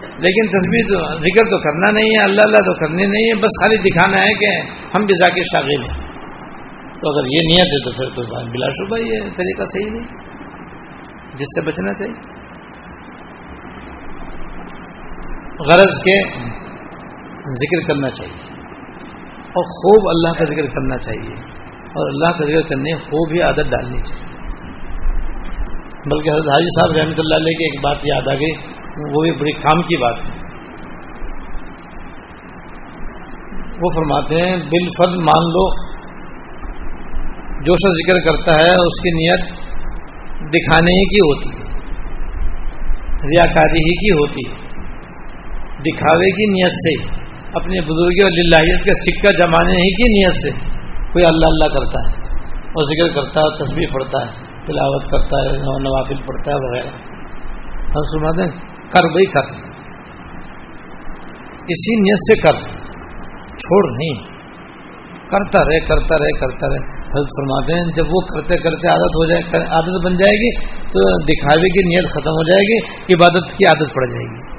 [0.00, 3.62] لیکن تصویر تو، ذکر تو کرنا نہیں ہے، اللہ اللہ تو کرنی نہیں ہے، بس
[3.62, 6.10] خالی دکھانا ہے کہ ہم بھی ذاکر شاغل ہیں۔
[6.92, 10.06] تو اگر یہ نیت ہے تو پھر تو بلا شبہ یہ طریقہ صحیح نہیں۔
[11.34, 12.29] جس سے بچنا چاہیے۔
[15.68, 16.14] غرض کے
[17.52, 18.38] ذکر کرنا چاہیے
[19.50, 21.32] اور خوب اللہ کا ذکر کرنا چاہیے
[21.82, 24.28] اور اللہ کا ذکر کرنے کو بھی عادت ڈالنی چاہیے۔
[26.10, 28.52] بلکہ حضرت حاجی صاحب رحمۃ اللہ علیہ کی ایک بات یاد آ گئی،
[29.16, 30.30] وہ بھی بڑی کام کی بات ہے۔
[33.82, 35.68] وہ فرماتے ہیں بال مان لو،
[37.60, 39.40] جو سا ذکر کرتا ہے، اس کی نیت
[40.54, 41.68] دکھانے ہی کی ہوتی ہے
[43.24, 44.69] ریاکاری ہی کی ہوتی ہے۔
[45.80, 46.92] دکھاوے کی نیت سے،
[47.54, 50.50] اپنی بزرگی اور للہیت کا سکہ جمانے ہی کی نیت سے۔
[51.12, 55.58] کوئی اللہ اللہ کرتا ہے، اور ذکر کرتا ہے تصویر پڑھتا ہے، تلاوت کرتا ہے
[55.58, 56.88] نوافل پڑھتا ہے، وغیرہ۔
[57.86, 58.52] ہم سنا دیں،
[58.90, 59.70] کر بھائی، کر۔
[61.68, 62.68] اسی نیت سے کر۔
[63.56, 64.30] چھوڑ نہیں۔
[65.30, 69.28] کرتا رہے کرتا رہے کرتا رہے حضرت فرماتے ہیں، جب وہ کرتے کرتے عادت ہو
[69.28, 72.78] جائے، عادت بن جائے گی، تو دکھاوے کی نیت ختم ہو جائے گی،
[73.14, 74.49] عبادت کی عادت پڑ جائے گی۔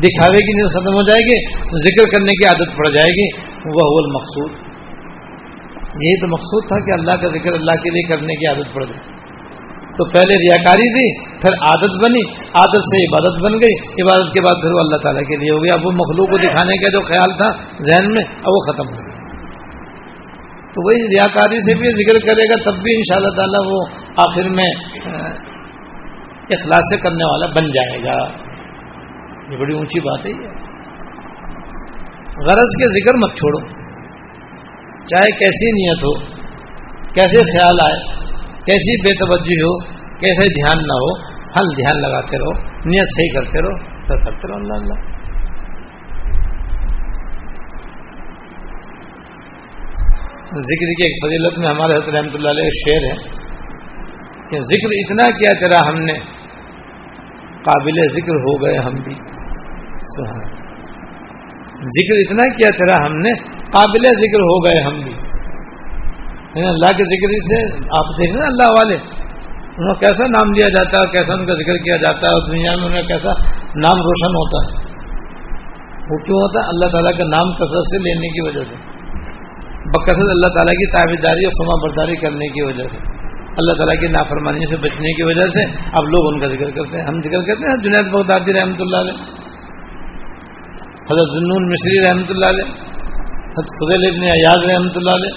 [0.00, 3.26] دکھاوے کی نیت ختم ہو جائے گی ذکر کرنے کی عادت پڑ جائے گی،
[3.64, 4.50] وہ مقصود
[6.02, 8.84] یہی تو مقصود تھا کہ اللہ کا ذکر اللہ کے لیے کرنے کی عادت پڑ
[8.84, 9.12] گئی۔
[9.96, 14.62] تو پہلے ریاکاری تھی، پھر عادت بنی، عادت سے عبادت بن گئی، عبادت کے بعد
[14.62, 17.00] پھر وہ اللہ تعالیٰ کے لیے ہو گیا۔ اب وہ مخلوق کو دکھانے کا جو
[17.00, 17.50] خیال تھا
[17.90, 19.12] ذہن میں، اب وہ ختم ہو گیا۔
[20.74, 23.84] تو وہی ریاکاری سے بھی ذکر کرے گا، تب بھی ان شاء اللہ تعالیٰ وہ
[24.16, 24.70] آخر میں
[26.56, 28.51] اخلاص سے کرنے والا بن جائے گا۔
[29.52, 30.48] یہ بڑی اونچی بات ہے یہ۔
[32.48, 33.58] غرض کے ذکر مت چھوڑو۔
[35.04, 36.12] چاہے کیسی نیت ہو،
[37.14, 37.98] کیسے خیال آئے،
[38.66, 39.72] کیسی بے توجہ ہو،
[40.18, 41.14] کیسے دھیان نہ ہو
[41.56, 42.52] ہل دھیان لگاتے رہو،
[42.84, 45.10] نیت صحیح کرتے رہو، پھر کرتے رہو اللہ اللہ۔
[50.54, 53.14] ذکر کی ایک فضیلت میں ہمارے حضرت رحمۃ اللہ علیہ شعر ہے
[54.50, 56.18] کہ ذکر اتنا کیا تیرا ہم نے،
[57.62, 59.41] قابل ذکر ہو گئے ہم بھی۔
[61.82, 63.32] ذکر اتنا کیا تیرا ہم نے،
[63.72, 65.12] قابل ذکر ہو گئے ہم بھی۔
[66.66, 68.96] اللہ کے ذکر سے آپ دیکھ رہے اللہ والے۔
[69.78, 72.76] انہیں کیسا نام لیا جاتا ہے، کیسا ان کا ذکر کیا جاتا ہے، اور دنیا
[72.76, 73.32] میں انہیں کیسا
[73.74, 74.92] نام روشن ہوتا ہے۔
[76.10, 78.74] وہ کیوں ہوتا ہے؟ اللہ تعالیٰ کا نام کثرت سے لینے کی وجہ سے۔
[79.84, 82.96] بکثرت اللہ تعالیٰ کی تعبیداری اور خما برداری کرنے کی وجہ سے۔
[83.58, 87.00] اللہ تعالیٰ کی نافرمانی سے بچنے کی وجہ سے اب لوگ ان کا ذکر کرتے
[87.00, 89.51] ہیں۔ ہم ذکر کرتے ہیں جنید بغدادی رحمۃ اللہ علیہ۔
[91.06, 92.66] حضرت جنون مصری رحمۃ اللہ علیہ،
[93.54, 95.32] حضرت فضل ابن ایاز رحمۃ اللہ علیہ،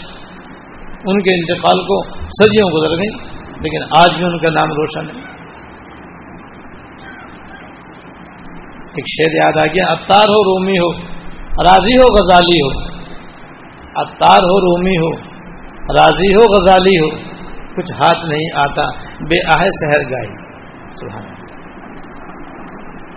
[1.05, 1.97] ان کے انتقال کو
[2.35, 3.09] صدیوں گزر گئی
[3.63, 5.23] لیکن آج بھی ان کا نام روشن ہے۔
[8.95, 10.89] ایک شعر یاد آ گیا، اتار ہو رومی ہو،
[11.65, 12.69] راضی ہو غزالی ہو۔
[14.03, 15.09] اتار ہو رومی ہو،
[15.97, 17.09] راضی ہو غزالی ہو،
[17.75, 18.85] کچھ ہاتھ نہیں آتا،
[19.29, 20.29] بے آہ سحر گائی
[21.01, 21.34] سبحان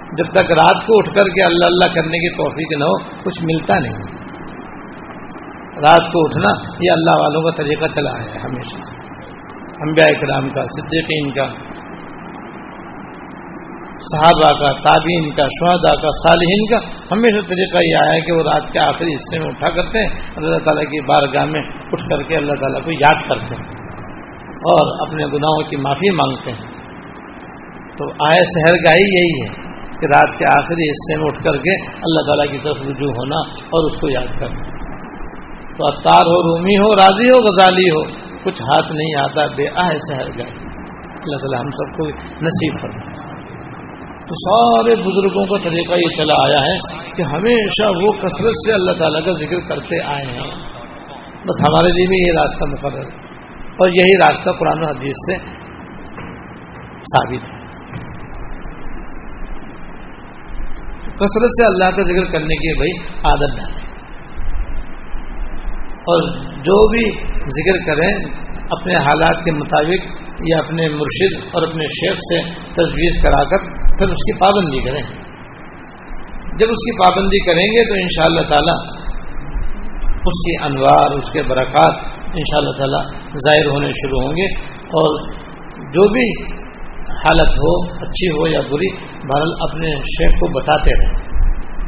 [0.08, 3.44] جب تک رات کو اٹھ کر کے اللہ اللہ کرنے کی توفیق نہ ہو، کچھ
[3.44, 4.28] ملتا نہیں۔
[5.80, 8.76] رات کو اٹھنا، یہ اللہ والوں کا طریقہ چلا آیا ہے ہمیشہ۔
[9.80, 11.46] انبیاء اکرام کا، صدیقین کا،
[14.12, 16.78] صحابہ کا تابین کا شہدا کا، صالحین کا۔
[17.12, 20.20] ہمیشہ طریقہ یہ آیا ہے کہ وہ رات کے آخری حصے میں اٹھا کرتے ہیں،
[20.36, 23.62] اللہ تعالیٰ کی بارگاہ میں اٹھ کر کے اللہ تعالیٰ کو یاد کرتے ہیں
[24.48, 26.78] اور اپنے گناہوں کی معافی مانگتے ہیں۔
[27.98, 29.67] تو آئے سحر گاہی یہی ہے۔
[30.00, 33.36] کہ رات کے آخری حصے میں اٹھ کر کے اللہ تعالیٰ کی طرف رجوع ہونا
[33.58, 34.88] اور اس کو یاد کرنا۔
[35.78, 38.04] تو اتار ہو، رومی ہو، راضی ہو، غزالی ہو،
[38.44, 40.68] کچھ ہاتھ نہیں آتا، بے آہ شہر گئے۔
[41.18, 42.08] اللہ تعالیٰ ہم سب کو
[42.46, 43.28] نصیب کرنا
[44.28, 46.76] تو سارے بزرگوں کا طریقہ یہ چلا آیا ہے
[47.16, 50.50] کہ ہمیشہ وہ کثرت سے اللہ تعالیٰ کا ذکر کرتے آئے ہیں۔
[51.46, 53.28] بس ہمارے لیے بھی یہ راستہ مقرر ہے۔
[53.64, 55.38] اور یہی راستہ قرآن حدیث سے
[56.98, 57.67] ثابت ہے۔
[61.18, 63.88] کثرت سے اللہ کا ذکر کرنے کی بھائی عادت ڈالیں
[65.98, 68.14] اور جو بھی ذکر کریں،
[68.70, 73.58] اپنے حالات کے مطابق یا اپنے مرشد اور اپنے شیخ سے تجویز کرا کر
[73.98, 75.02] پھر اس کی پابندی کریں۔
[76.58, 78.98] جب اس کی پابندی کریں گے تو ان شاء اللہ تعالی
[80.14, 81.94] اس کی انوار، اس کے برکات
[82.34, 85.30] ان شاء اللہ تعالی ظاہر ہونے شروع ہوں گے۔ اور
[85.78, 86.58] جو بھی
[87.18, 91.16] حالت ہو، اچھی ہو یا بری، بہرحال اپنے شیخ کو بتاتے رہیں۔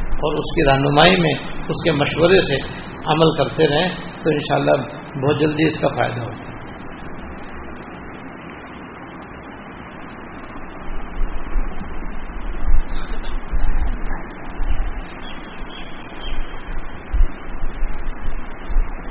[0.09, 2.55] اور اس کی رہنمائی میں، اس کے مشورے سے
[3.07, 3.89] عمل کرتے رہیں،
[4.23, 4.71] تو انشاءاللہ
[5.23, 6.41] بہت جلدی اس کا فائدہ ہوگا۔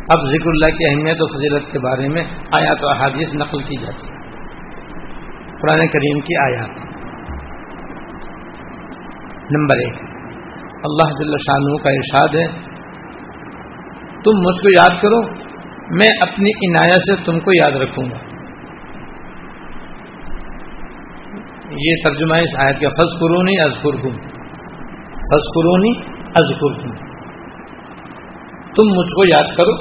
[0.08, 2.24] اب ذکر اللہ کی اہمیت و فضیلت کے بارے میں
[2.60, 4.19] آیات و احادیث نقل کی جاتی ہے
[5.60, 6.70] قرآن کریم کی آیات۔
[9.56, 9.94] نمبر ایک۔
[10.84, 12.46] اللہ جل شاہ کا ارشاد ہے،
[14.24, 15.20] تم مجھ کو یاد کرو،
[15.98, 18.16] میں اپنی عنایت سے تم کو یاد رکھوں گا۔
[21.70, 24.12] یہ ترجمہ اس آیت کا فض قرونی ازخر گم
[25.12, 25.92] فض قرونی
[26.26, 26.94] ازخر گم
[28.76, 29.76] تم مجھ کو یاد کرو،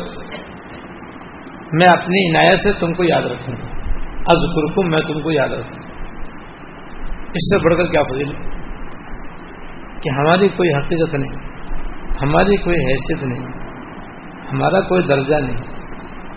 [1.73, 3.68] میں اپنی عنایت سے تم کو یاد رکھوں گا۔
[4.27, 5.89] ازخر گم میں تم کو یاد رکھوں۔
[7.27, 8.31] اس سے بڑھ کر کیا فضیل
[10.03, 11.49] کہ ہماری کوئی حقیقت نہیں،
[12.21, 13.47] ہماری کوئی حیثیت نہیں،
[14.51, 15.57] ہمارا کوئی درجہ نہیں،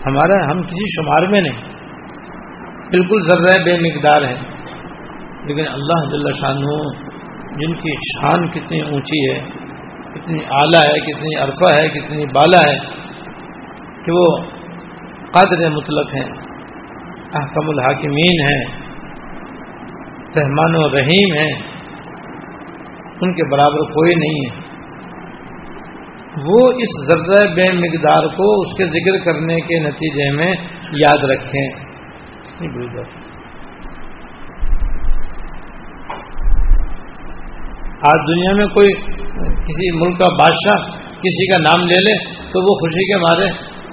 [0.05, 1.61] ہمارا ہم کسی شمار میں نہیں۔
[2.89, 4.35] بالکل ذرہ بے مقدار ہے۔
[5.45, 6.53] لیکن اللہ جل شاہ
[7.51, 9.39] جن کی شان کتنی اونچی ہے،
[10.13, 12.77] کتنی اعلیٰ ہے، کتنی عرفہ ہے، کتنی بالا ہے،
[14.05, 14.37] کہ وہ
[15.33, 16.52] قدر مطلق ہیں۔
[17.35, 18.63] احکم الحاکمین ہیں،
[20.35, 21.53] رحمان و رحیم ہیں،
[23.21, 24.61] ان کے برابر کوئی نہیں ہے۔
[26.47, 30.51] وہ اس ذرہ بے مقدار کو اس کے ذکر کرنے کے نتیجے میں
[30.91, 31.67] یاد رکھیں۔
[38.01, 38.93] آج دنیا میں کوئی
[39.67, 43.51] کسی ملک کا بادشاہ کسی کا نام لے لے تو وہ خوشی کے مارے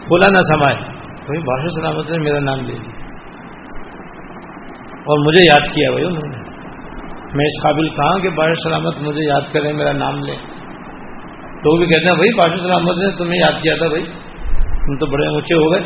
[0.09, 0.77] بولا نہ سمائے۔
[1.27, 3.00] کوئی بادشاہ سلامت نے میرا نام لے لیا
[5.11, 6.39] اور مجھے یاد کیا بھائی انہوں نے۔
[7.37, 10.35] میں اس قابل کہاں کہ بادشاہ سلامت مجھے یاد کرے، میرا نام لے۔
[11.63, 14.05] تو وہ بھی کہتے ہیں، بھائی، بادشاہ سلامت نے تمہیں یاد کیا تھا بھائی۔
[14.61, 15.83] تم تو بڑے اونچے ہو گئے۔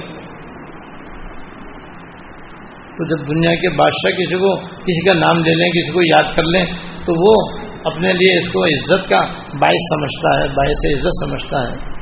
[2.85, 6.37] تو جب دنیا کے بادشاہ کسی کو، کسی کا نام لے لیں، کسی کو یاد
[6.37, 6.65] کر لیں،
[7.07, 9.21] تو وہ اپنے لیے اس کو عزت کا
[9.61, 11.95] باعث سمجھتا ہے، باعث عزت سمجھتا ہے۔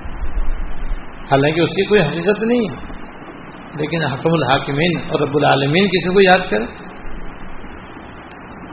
[1.30, 2.92] حالانکہ اس کی کوئی حقیقت نہیں ہے۔
[3.76, 6.91] لیکن حکم الحاکمین اور رب العالمین کسی کو یاد کرے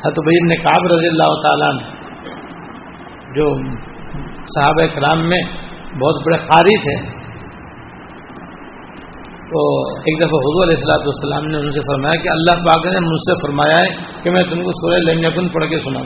[0.06, 1.72] حت بھائی نے کاب رضی اللہ تعالیٰ
[3.36, 3.56] جو
[4.45, 5.41] صحابہ کرام میں
[5.95, 7.20] بہت بڑے قاری تھے
[9.50, 9.66] تو
[10.00, 13.20] ایک دفعہ حضور علیہ السلاۃ والسلام نے ان سے فرمایا کہ اللہ پاک نے مجھ
[13.20, 16.06] سے فرمایا ہے کہ میں تم کو سورہ لم پڑھ کے سناؤں۔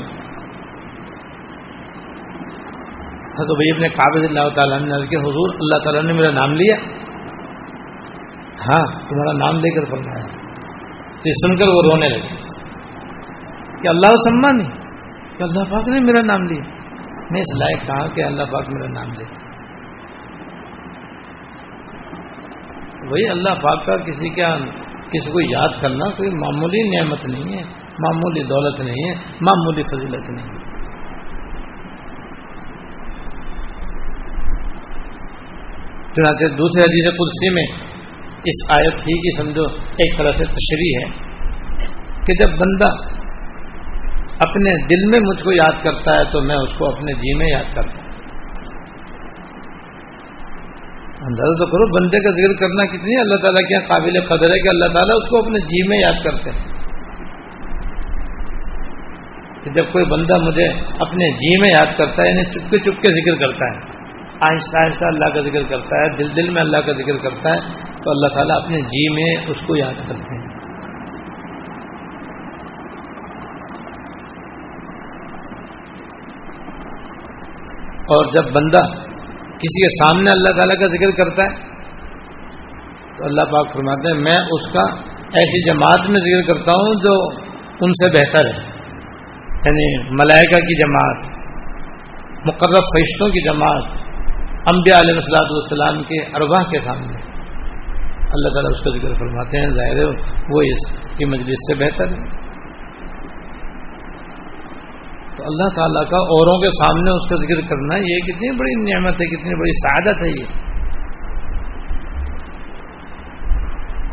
[3.23, 6.53] ہاں تو بھائی اپنے قابض اللہ تعالیٰ نے کہ حضور اللہ تعالیٰ نے میرا نام
[6.53, 6.77] لیا۔
[8.59, 10.25] ہاں تمہارا نام لے کر فرمایا۔
[11.19, 12.42] تو یہ سن کر وہ رونے لگے۔
[13.83, 14.71] کہ اللہ سما نہیں؟
[15.37, 16.63] کہ اللہ پاک نے میرا نام لیا۔
[17.31, 19.23] میں اس لائق کہا کہ اللہ پاک میرا نام لے۔
[23.11, 24.49] وہی اللہ پاک کا کسی کا،
[25.09, 27.63] کسی کو یاد کرنا کوئی معمولی نعمت نہیں ہے،
[27.99, 30.63] معمولی دولت نہیں ہے، معمولی فضیلت نہیں ہے۔
[36.13, 37.63] چنانچہ دوسرے عزیز قدسی میں
[38.45, 41.33] اس آیت تھی کہ سمجھو ایک طرح سے تشریح ہے
[42.27, 43.12] کہ جب بندہ
[44.49, 47.47] اپنے دل میں مجھ کو یاد کرتا ہے تو میں اس کو اپنے جی میں
[47.51, 48.03] یاد کرتا ہوں۔
[51.21, 54.67] اندازہ تو کرو بندے کا ذکر کرنا کتنی اللہ تعالیٰ کے قابل قدر ہے کہ
[54.71, 56.83] اللہ تعالیٰ اس کو اپنے جی میں یاد کرتے ہیں۔
[59.63, 60.65] کہ جب کوئی بندہ مجھے
[60.99, 63.77] اپنے جی میں یاد کرتا ہے یعنی چپکے چپکے ذکر کرتا ہے،
[64.41, 67.59] آہستہ آہستہ اللہ کا ذکر کرتا ہے، دل دل میں اللہ کا ذکر کرتا ہے،
[68.03, 70.52] تو اللہ تعالیٰ اپنے جی میں اس کو یاد کرتے ہیں۔
[78.03, 78.85] اور جب بندہ
[79.53, 81.73] کسی کے سامنے اللہ تعالیٰ کا ذکر کرتا ہے،
[83.17, 84.81] تو اللہ پاک فرماتے ہیں، میں اس کا
[85.19, 87.29] ایسی جماعت میں ذکر کرتا ہوں جو
[87.81, 88.73] ان سے بہتر ہے۔
[89.65, 91.25] یعنی ملائکہ کی جماعت،
[92.47, 93.83] مقرب فرشتوں کی جماعت،
[94.73, 97.17] انبیاء علیہ وسلات والسلام کے ارواح کے سامنے۔
[98.33, 100.05] اللہ تعالیٰ اس کا ذکر فرماتے ہیں، ظاہر
[100.49, 102.42] وہ اس کی مجلس سے بہتر ہے۔
[105.43, 109.13] تو اللہ تعالیٰ کا اوروں کے سامنے اس کا ذکر کرنا یہ کتنی بڑی نعمت
[109.13, 110.45] ہے، کتنی بڑی سعادت ہے یہ۔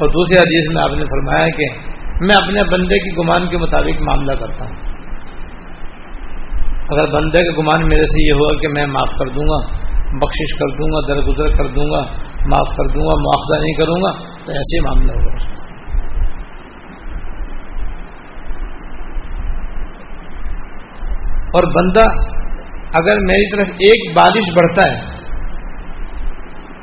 [0.00, 1.68] اور دوسری حدیث میں آپ نے فرمایا کہ
[2.20, 4.74] میں اپنے بندے کی گمان کے مطابق معاملہ کرتا ہوں۔
[6.88, 9.66] اگر بندے کا گمان میرے سے یہ ہوا کہ میں معاف کر دوں گا،
[10.12, 12.02] بخشش کر دوں گا، درگزر کر دوں گا،
[12.46, 15.59] معاف کر دوں گا مواخذہ نہیں کروں گا، تو ایسے ہی معاملہ ہوگا
[21.50, 22.04] اور بندہ
[22.94, 25.00] اگر میری طرف ایک بارش بڑھتا ہے،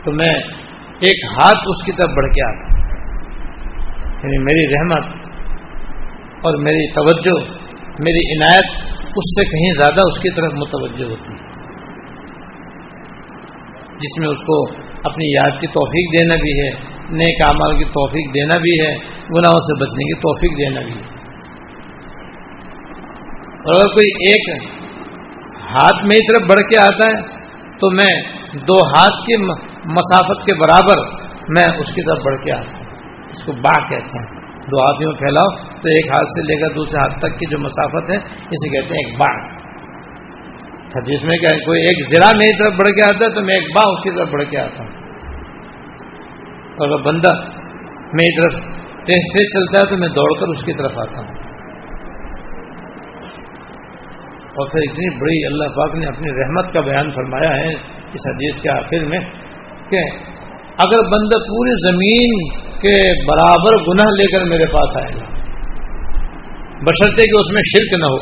[0.05, 0.33] تو میں
[0.99, 2.77] ایک ہاتھ اس کی طرف بڑھ کے آتا
[4.23, 5.05] یعنی میری رحمت
[6.45, 7.37] اور میری توجہ،
[7.99, 11.45] میری عنایت اس سے کہیں زیادہ اس کی طرف متوجہ ہوتی ہے۔
[13.99, 14.63] جس میں اس کو
[15.11, 16.69] اپنی یاد کی توفیق دینا بھی ہے،
[17.11, 18.95] نیک اعمال کی توفیق دینا بھی ہے،
[19.29, 21.16] گناہوں سے بچنے کی توفیق دینا بھی ہے۔
[23.67, 24.63] اور اگر کوئی ایک
[25.59, 27.37] ہاتھ میری طرف بڑھ کے آتا ہے
[27.81, 28.21] تو میں
[28.53, 29.43] دو ہاتھ کی
[29.91, 31.09] مسافت کے برابر
[31.49, 32.85] میں اس کی طرف بڑھ کے آتا ہوں۔
[33.29, 36.75] اس کو با کہتے ہیں۔ دو ہاتھوں میں پھیلاؤ تو ایک ہاتھ سے لے کر
[36.75, 39.57] دوسرے ہاتھ تک کی جو مسافت ہے، اسے کہتے ہیں ایک با۔
[41.05, 43.75] جس میں کہ کوئی ایک زرا میری طرف بڑھ کے آتا ہے تو میں ایک
[43.75, 44.91] با اس کی طرف بڑھ کے آتا ہوں۔
[46.71, 47.33] اور اگر بندہ
[48.13, 48.53] میری طرف
[49.05, 51.56] تیز تیز چلتا ہے تو میں دوڑ کر اس کی طرف آتا ہوں۔
[54.57, 57.73] اور پھر اتنی بڑی اللہ پاک نے اپنی رحمت کا بیان فرمایا ہے
[58.07, 59.19] اس حدیث کے آخر میں
[59.89, 59.99] کہ
[60.77, 62.33] اگر بندہ پوری زمین
[62.79, 65.27] کے برابر گناہ لے کر میرے پاس آئے گا،
[66.81, 68.17] بشرطے کہ اس میں شرک نہ ہو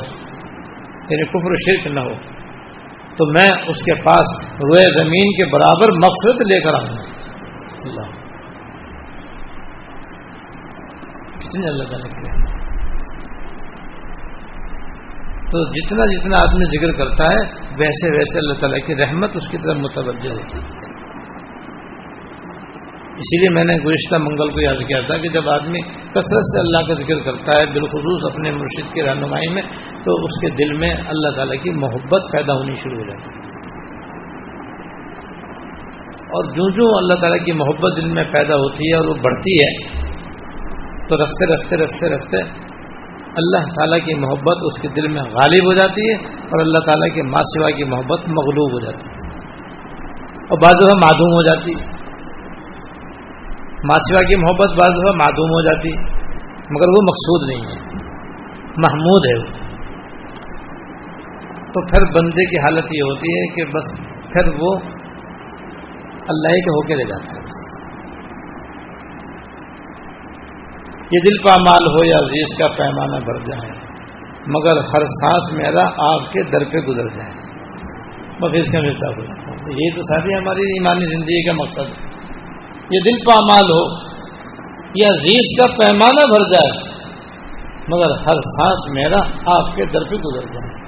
[1.10, 2.16] یعنی کفر شرک نہ ہو،
[3.18, 7.04] تو میں اس کے پاس روئے زمین کے برابر مفرت لے کر آؤں گا۔
[7.84, 8.14] اللہ۔
[11.40, 12.56] کتنی اللہ تعالیٰ کی
[15.56, 17.46] تو جتنا جتنا آدمی ذکر کرتا ہے،
[17.80, 20.96] ویسے ویسے اللہ تعالیٰ کی رحمت اس کی طرف متوجہ ہوتی ہے۔
[23.14, 26.60] اسی لیے میں نے گزشتہ منگل کو یاد کیا تھا کہ جب آدمی کثرت سے
[26.60, 29.62] اللہ کا ذکر کرتا ہے، بالخصوص اپنے مرشد کی رہنمائی میں،
[30.06, 33.56] تو اس کے دل میں اللہ تعالیٰ کی محبت پیدا ہونی شروع ہو جاتی ہے۔
[36.26, 39.56] اور جو جو اللہ تعالیٰ کی محبت دل میں پیدا ہوتی ہے اور وہ بڑھتی
[39.56, 39.88] ہے،
[41.10, 42.65] تو رفتے رفتے رفتے رفتے
[43.36, 47.16] اللہ تعالیٰ کی محبت اس کے دل میں غالب ہو جاتی ہے اور اللہ تعالیٰ
[47.16, 49.26] کے ماں سوا کی محبت مغلوب ہو جاتی ہے۔
[50.34, 51.76] اور بعض دفعہ معدوم ہو جاتی
[53.86, 55.90] ماں سوا کی محبت بعض دفعہ معدوم ہو جاتی
[56.70, 57.82] مگر وہ مقصود نہیں ہے۔
[58.78, 59.66] محمود ہے وہ۔
[61.74, 63.92] تو پھر بندے کی حالت یہ ہوتی ہے کہ بس
[64.34, 64.76] پھر وہ
[66.28, 67.75] اللہ کے ہو کے لے جاتا ہے۔
[71.06, 73.72] یہ دل کا مال ہو یا عزیز کا پیمانہ بھر جائے۔
[74.48, 77.30] مگر ہر سانس میرا آپ کے در پہ گزر جائے۔
[78.42, 79.22] بس اس کا ملتا ہو
[79.70, 82.06] یہ تو ساری ہماری ایمانی زندگی کا مقصد ہے۔
[82.92, 84.06] یہ دل پا مال ہو
[84.96, 86.96] یا عزیز کا پیمانہ بھر جائے،
[87.88, 89.20] مگر ہر سانس میرا
[89.58, 90.86] آپ کے در پہ گزر جائے۔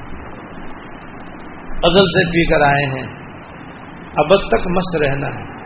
[1.71, 3.07] ازل سے پی کر آئے ہیں،
[4.17, 5.57] اب تک مست رہنا ہے۔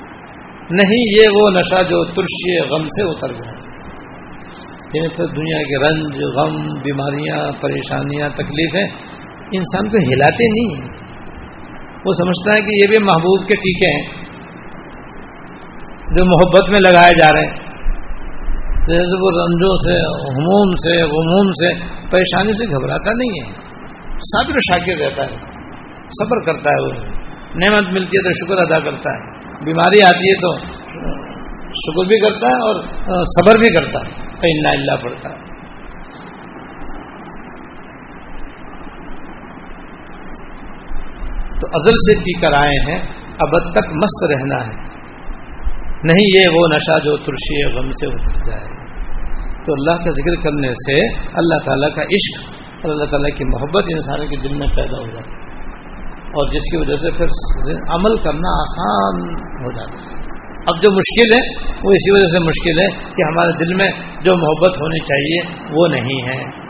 [0.72, 3.71] نہیں یہ وہ نشہ جو ترشی غم سے اتر جائے
[4.94, 8.88] یعنی تو دنیا کے رنج، غم، بیماریاں، پریشانیاں، تکلیفیں
[9.54, 11.02] انسان کو ہلاتے نہیں ہیں۔
[12.06, 14.26] وہ سمجھتا ہے کہ یہ بھی محبوب کے ٹیکے ہیں۔
[16.18, 17.56] جو محبت میں لگائے جا رہے ہیں۔
[18.88, 20.00] جیسے وہ رنجوں سے،
[20.34, 21.74] ہموم سے، غموم سے،
[22.12, 23.54] پریشانی سے گھبراتا نہیں ہے۔
[24.20, 25.52] صابر شاکر رہتا ہے۔
[26.04, 26.94] صبر کرتا ہے وہ۔
[27.56, 29.32] نعمت ملتی ہے تو شکر ادا کرتا ہے۔
[29.66, 30.58] بیماری آتی ہے تو
[31.70, 32.84] شکر بھی کرتا ہے اور
[33.26, 35.52] صبر بھی کرتا ہے۔ کہیں نہ اللہ پڑتا ہے
[41.62, 43.00] تو ازل سے پی کر آئے ہیں،
[43.40, 44.92] اب تک مست رہنا ہے۔
[46.04, 48.82] نہیں یہ وہ نشہ جو ترشی غم سے اتر جائے۔
[49.66, 52.50] تو اللہ کا ذکر کرنے سے اللہ تعالیٰ کا عشق
[52.84, 55.42] اور اللہ تعالیٰ کی محبت انسان کے دل میں پیدا ہو جاتی ہے۔
[56.12, 57.26] اور جس کی وجہ سے پھر
[57.96, 60.31] عمل کرنا آسان ہو جاتا ہے۔
[60.62, 63.92] اب جو مشکل ہے وہ اسی وجہ سے مشکل ہے کہ ہمارے دل میں
[64.22, 66.62] جو محبت ہونی چاہیے وہ نہیں ہے۔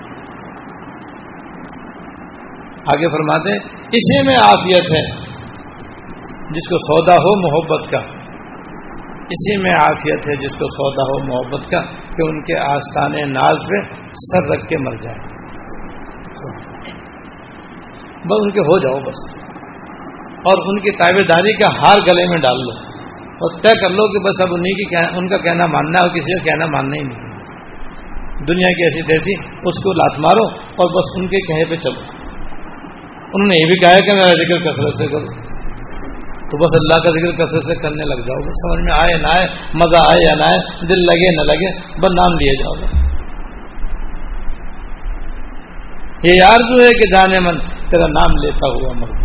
[2.88, 5.16] آگے فرماتے اسی میں عافیت ہے،
[6.30, 8.18] جس کو سودا ہو محبت کا۔
[9.18, 11.82] اسی میں عافیت ہے جس کو سودا ہو محبت کا،
[12.18, 15.42] کہ ان کے آستان ناز پہ سر رکھ کے مر جائے۔
[18.26, 19.38] بس ان کے ہو جاؤ بس۔
[20.22, 22.91] اور ان کی تابے داری کا ہار گلے میں ڈال لو۔
[23.42, 26.16] اور طے کر لو کہ بس اب انہیں کی ان کا کہنا ماننا ہے اور
[26.16, 27.32] کسی کا کہنا ماننا ہی نہیں
[28.48, 29.34] دنیا کی ایسی تیسی
[29.64, 32.02] اس کو لات مارو اور بس ان کے کہے پہ چلو۔
[33.34, 35.26] انہوں نے یہ بھی کہا کہ میرا ذکر کثرت سے کرو۔
[36.22, 39.28] تو بس اللہ کا ذکر کثرت سے کرنے لگ جاؤ۔ بس سمجھ میں آئے نہ
[39.28, 43.12] آئے، مزہ آئے یا نہ آئے، دل لگے نہ لگے، بس نام لیے جاؤ۔ گا
[46.24, 49.21] یہ آرزو ہے کہ جانے من تیرا نام لیتا ہوا مر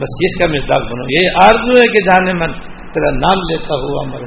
[0.00, 2.52] بس اس کا مزداق بنو۔ یہ آرزو ہے کہ جانے من
[2.92, 4.22] تیرا نام لیتا ہوا مر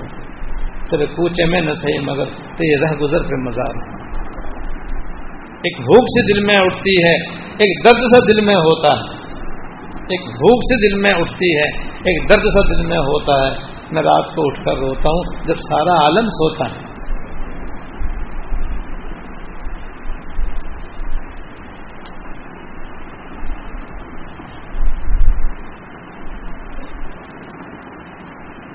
[0.89, 4.01] تیرے کوچے میں نہ صحیح مگر تو یہ رہ گزر پہ مزار
[5.65, 9.17] ایک بھوک سے دل میں اٹھتی ہے، ایک درد سا دل میں ہوتا ہے۔
[9.95, 14.01] ایک بھوک سے دل میں اٹھتی ہے، ایک درد سا دل میں ہوتا ہے۔ میں
[14.01, 16.79] رات کو اٹھ کر روتا ہوں، جب سارا عالم سوتا ہے۔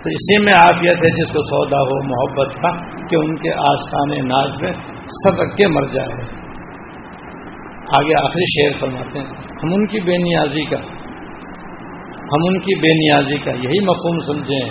[0.07, 2.71] تو اسی میں آفیت ہے جس کو سودا ہو، محبت کا،
[3.07, 4.73] کہ ان کے آسان ناز میں
[5.07, 6.25] سر رکھ کے مر جائے۔
[7.99, 9.27] آگے آخری شعر فرماتے ہیں۔
[9.63, 10.77] ہم ان کی بے نیازی کا،
[12.07, 14.71] ہم ان کی بے نیازی کا یہی مفہوم سمجھیں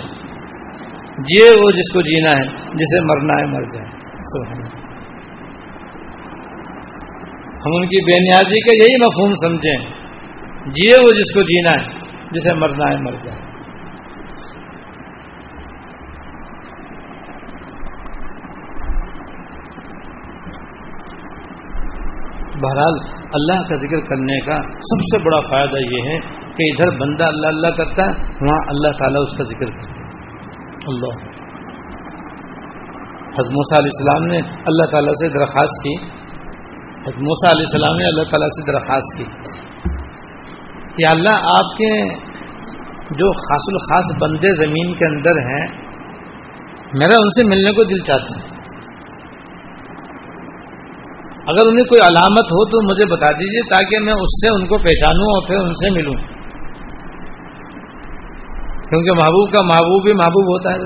[1.18, 3.86] جیے وہ جس کو جینا ہے، جسے مرنا ہے، مر جائے۔
[7.66, 9.90] ہم ان کی بے نیازی کا یہی مفہوم سمجھیں
[10.66, 13.45] جیے وہ جس کو جینا ہے، جسے مرنا ہے، مر جائے۔
[22.62, 22.94] بہرحال
[23.32, 26.18] اللہ کا ذکر کرنے کا سب سے بڑا فائدہ یہ ہے
[26.54, 30.06] کہ ادھر بندہ اللہ اللہ کرتا ہے، وہاں اللہ تعالیٰ اس کا ذکر کرتا ہے۔
[30.86, 31.36] اللہ۔
[33.40, 35.96] حضموسا علیہ السلام نے اللہ تعالیٰ سے درخواست کی۔
[37.06, 39.24] حضموسا علیہ السلام نے اللہ تعالیٰ سے درخواست کی
[40.96, 42.14] کہ اللہ آپ کے
[42.94, 45.86] جو خاص الخاص بندے زمین کے اندر ہیں،
[46.98, 48.55] میرا ان سے ملنے کو دل چاہتا ہے۔
[51.46, 54.78] اگر انہیں کوئی علامت ہو تو مجھے بتا دیجیے تاکہ میں اس سے ان کو
[54.78, 56.14] پہچانوں اور پھر ان سے ملوں۔
[58.88, 60.78] کیونکہ محبوب کا محبوب بھی محبوب ہوتا ہے۔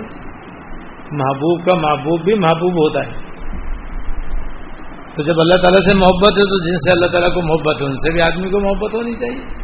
[1.12, 3.30] محبوب کا محبوب بھی محبوب ہوتا ہے۔
[5.16, 7.86] تو جب اللہ تعالیٰ سے محبت ہے تو جن سے اللہ تعالیٰ کو محبت ہے
[7.86, 9.60] ان سے بھی آدمی کو محبت ہونی چاہیے۔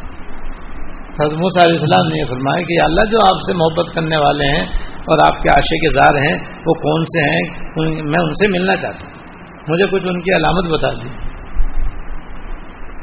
[1.22, 4.66] حضموس علیہ السلام نے یہ فرمایا کہ اللہ جو آپ سے محبت کرنے والے ہیں
[4.92, 7.42] اور آپ کے عاشق کے زار ہیں، وہ کون سے ہیں؟
[8.04, 9.15] میں ان سے ملنا چاہتا ہوں۔
[9.70, 11.08] مجھے کچھ ان کی علامت بتا دی۔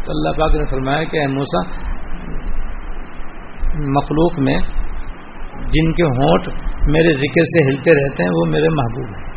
[0.05, 1.61] تو اللہ پاک نے فرمایا کہ موسا
[3.75, 4.57] مخلوق میں
[5.69, 6.47] جن کے ہونٹ
[6.87, 9.33] میرے ذکر سے ہلتے رہتے ہیں، وہ میرے محبوب ہیں۔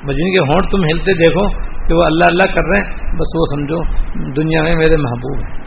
[0.00, 1.48] جن کے ہونٹ تم ہلتے دیکھو
[1.88, 3.82] کہ وہ اللہ اللہ کر رہے ہیں، بس وہ سمجھو
[4.32, 5.59] دنیا میں میرے محبوب ہیں۔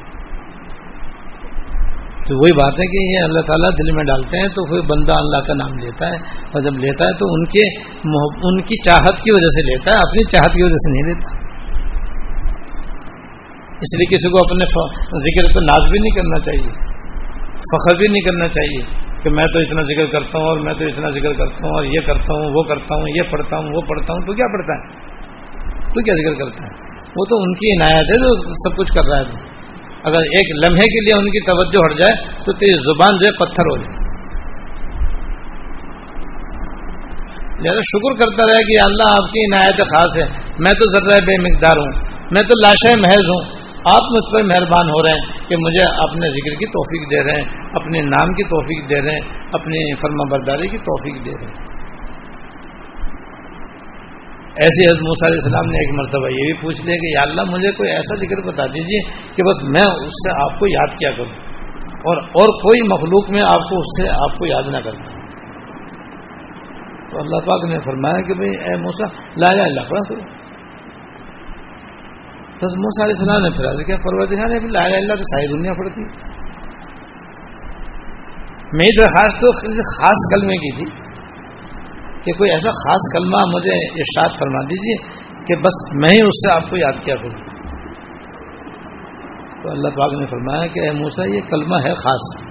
[2.28, 5.16] تو وہی بات ہے کہ یہ اللہ تعالیٰ دل میں ڈالتے ہیں تو پھر بندہ
[5.22, 6.20] اللہ کا نام لیتا ہے
[6.52, 7.66] اور جب لیتا ہے تو ان کے
[8.50, 11.32] ان کی چاہت کی وجہ سے لیتا ہے، اپنی چاہت کی وجہ سے نہیں لیتا۔
[13.86, 14.68] اس لیے کسی کو اپنے
[15.28, 16.74] ذکر پہ ناز بھی نہیں کرنا چاہیے،
[17.72, 18.82] فخر بھی نہیں کرنا چاہیے
[19.24, 21.86] کہ میں تو اتنا ذکر کرتا ہوں اور میں تو اتنا ذکر کرتا ہوں اور
[21.86, 24.74] یہ کرتا ہوں، وہ کرتا ہوں، یہ پڑھتا ہوں، وہ پڑھتا ہوں، تو کیا پڑھتا
[24.74, 24.84] ہے؟
[25.94, 26.72] تو کیا ذکر کرتا ہے؟
[27.18, 29.52] وہ تو ان کی عنایت ہے جو سب کچھ کر رہا ہے۔
[30.04, 33.32] اگر ایک لمحے کے لیے ان کی توجہ ہٹ جائے تو تیری زبان جو ہے
[33.32, 34.04] پتھر ہو جائے۔
[37.60, 41.42] لہٰذا شکر کرتا رہے کہ اللہ آپ کی عنایت خاص ہے۔ میں تو ذرا بے
[41.42, 41.92] مقدار ہوں۔
[42.32, 46.28] میں تو لاشا محض ہوں۔ آپ مجھ پر مہربان ہو رہے ہیں کہ مجھے اپنے
[46.28, 50.30] ذکر کی توفیق دے رہے ہیں، اپنے نام کی توفیق دے رہے ہیں، اپنی فرما
[50.32, 51.83] برداری کی توفیق دے رہے ہیں۔
[54.62, 57.70] ایسے حضرت علیہ السلام نے ایک مرتبہ یہ بھی پوچھ لیا کہ یا اللہ مجھے
[57.78, 59.00] کوئی ایسا ذکر بتا دیجیے
[59.38, 61.34] کہ بس میں اس سے آپ کو یاد کیا کروں
[62.12, 65.18] اور اور کوئی مخلوق میں آپ کو اس سے آپ کو یاد نہ کرتا
[67.10, 69.12] تو اللہ پاک نے فرمایا کہ بھائی اے موسا
[69.44, 70.22] لا الہ اللہ، پڑھا کرو
[72.62, 76.06] بس موسا علیہ السلام نے پھر کیا پرور دکھا لا اللہ تو ساری دنیا پڑتی
[78.82, 79.52] میری درخواست تو
[79.96, 81.03] خاص کلمے کی تھی۔
[82.26, 86.56] کہ کوئی ایسا خاص کلمہ مجھے ارشاد فرما دیجیے کہ بس میں ہی اس سے
[86.56, 87.54] آپ کو یاد کیا کروں۔
[89.64, 92.44] تو اللہ پاک نے فرمایا کہ اے موسا یہ کلمہ ہے خاص۔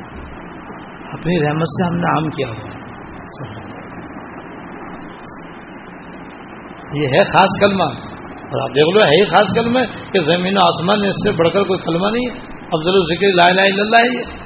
[1.13, 2.83] اپنی رحمت سے ہم نے عام کیا ہوا۔
[6.95, 7.85] یہ ہے خاص کلمہ۔
[8.23, 9.81] اور آپ دیکھ لو، ہے ہی خاص کلمہ
[10.13, 13.45] کہ زمین و آسمان اس سے بڑھ کر کوئی کلمہ نہیں ہے۔ افضل الذکر لا
[13.49, 14.42] الہ الا اللہ ہے۔ یہ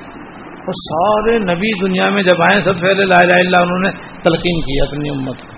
[0.67, 3.91] اور سارے نبی دنیا میں جب آئے سب پہلے لا الہ الا انہوں نے
[4.23, 5.53] تلقین کی اپنی امت کو۔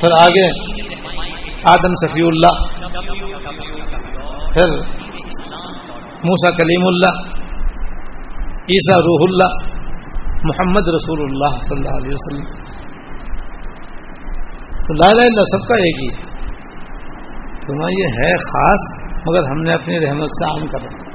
[0.00, 0.46] پھر آگے،
[1.64, 2.62] آدم صفی اللہ،
[4.54, 4.72] پھر
[6.28, 7.18] موسا کلیم اللہ،
[8.74, 9.50] عیسیٰ روح اللہ،
[10.44, 12.46] محمد رسول اللہ صلی اللہ علیہ وسلم۔
[14.86, 16.08] تو لا الہ الا سب کا ایک ہی
[17.66, 18.88] تو یہ ہے خاص،
[19.28, 21.05] مگر ہم نے اپنی رحمت سے عام کرا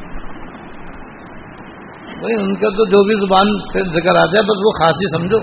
[2.22, 5.18] بھائی، ان کا تو جو بھی زبان پہ ذکر آ جائے بس وہ خاص ہی
[5.18, 5.38] سمجھو۔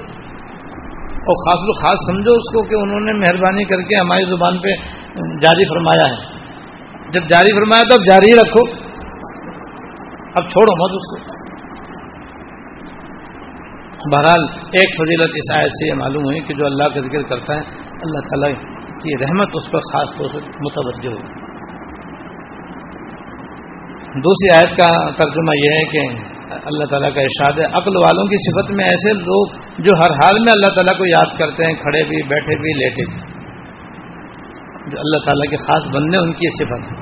[1.02, 4.58] اور خاص لو خاص سمجھو اس کو کہ انہوں نے مہربانی کر کے ہماری زبان
[4.58, 4.68] پہ
[5.42, 6.38] جاری فرمایا ہے۔
[7.12, 8.62] جب جاری فرمایا تو اب جاری ہی رکھو۔
[10.34, 11.48] اب چھوڑو مت اس کو۔
[14.16, 17.54] بہرحال ایک فضیلت اس آیت سے یہ معلوم ہوئی کہ جو اللہ کا ذکر کرتا
[17.54, 17.60] ہے،
[18.02, 18.60] اللہ تعالیٰ
[19.02, 21.48] کی رحمت اس پر خاص طور سے متوجہ ہوگی
[24.20, 28.36] دوسری آیت کا ترجمہ یہ ہے کہ اللہ تعالیٰ کا ارشاد ہے۔ عقل والوں کی
[28.36, 32.04] صفت میں ایسے لوگ جو ہر حال میں اللہ تعالیٰ کو یاد کرتے ہیں، کھڑے
[32.04, 33.20] بھی، بیٹھے بھی، لیٹے بھی۔
[34.90, 36.98] جو اللہ تعالیٰ کے خاص بندے ان کی صفت ہے۔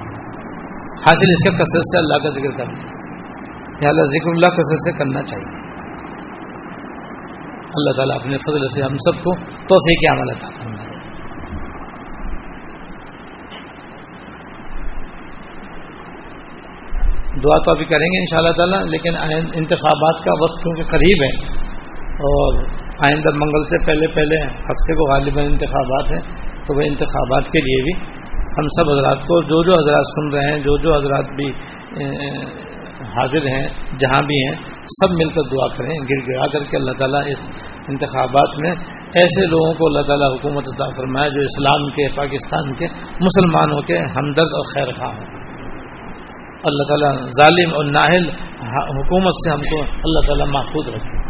[0.90, 2.96] حاصل اس کا کثرت سے اللہ کا ذکر کرنا۔
[3.88, 5.66] اللہ، ذکر اللہ کثرت سے کرنا چاہیے۔
[7.66, 10.75] اللہ تعالیٰ اپنے فضل سے ہم سب کو توفیق عمل عطا کرنا
[17.44, 19.16] دعا تو ابھی کریں گے ان شاء اللہ تعالیٰ، لیکن
[19.60, 21.32] انتخابات کا وقت کیونکہ قریب ہے،
[22.28, 22.60] اور
[23.06, 24.36] آئندہ منگل سے پہلے پہلے
[24.68, 26.20] ہفتے کو غالباً انتخابات ہیں،
[26.66, 27.94] تو وہ انتخابات کے لیے بھی
[28.58, 31.50] ہم سب حضرات کو جو جو حضرات سن رہے ہیں، جو جو حضرات بھی
[33.16, 33.66] حاضر ہیں،
[34.00, 34.54] جہاں بھی ہیں،
[34.94, 37.46] سب مل کر دعا کریں، گر گرا کر کے اللہ تعالیٰ اس
[37.88, 38.72] انتخابات میں
[39.22, 42.86] ایسے لوگوں کو اللہ تعالیٰ حکومت عطا فرمائے جو اسلام کے، پاکستان کے
[43.20, 45.35] مسلمانوں کے ہمدرد اور خیر خواہ ہوں۔
[46.70, 48.28] اللہ تعالیٰ ظالم اور ناہل
[48.98, 51.24] حکومت سے ہم کو اللہ تعالیٰ محفوظ رکھے۔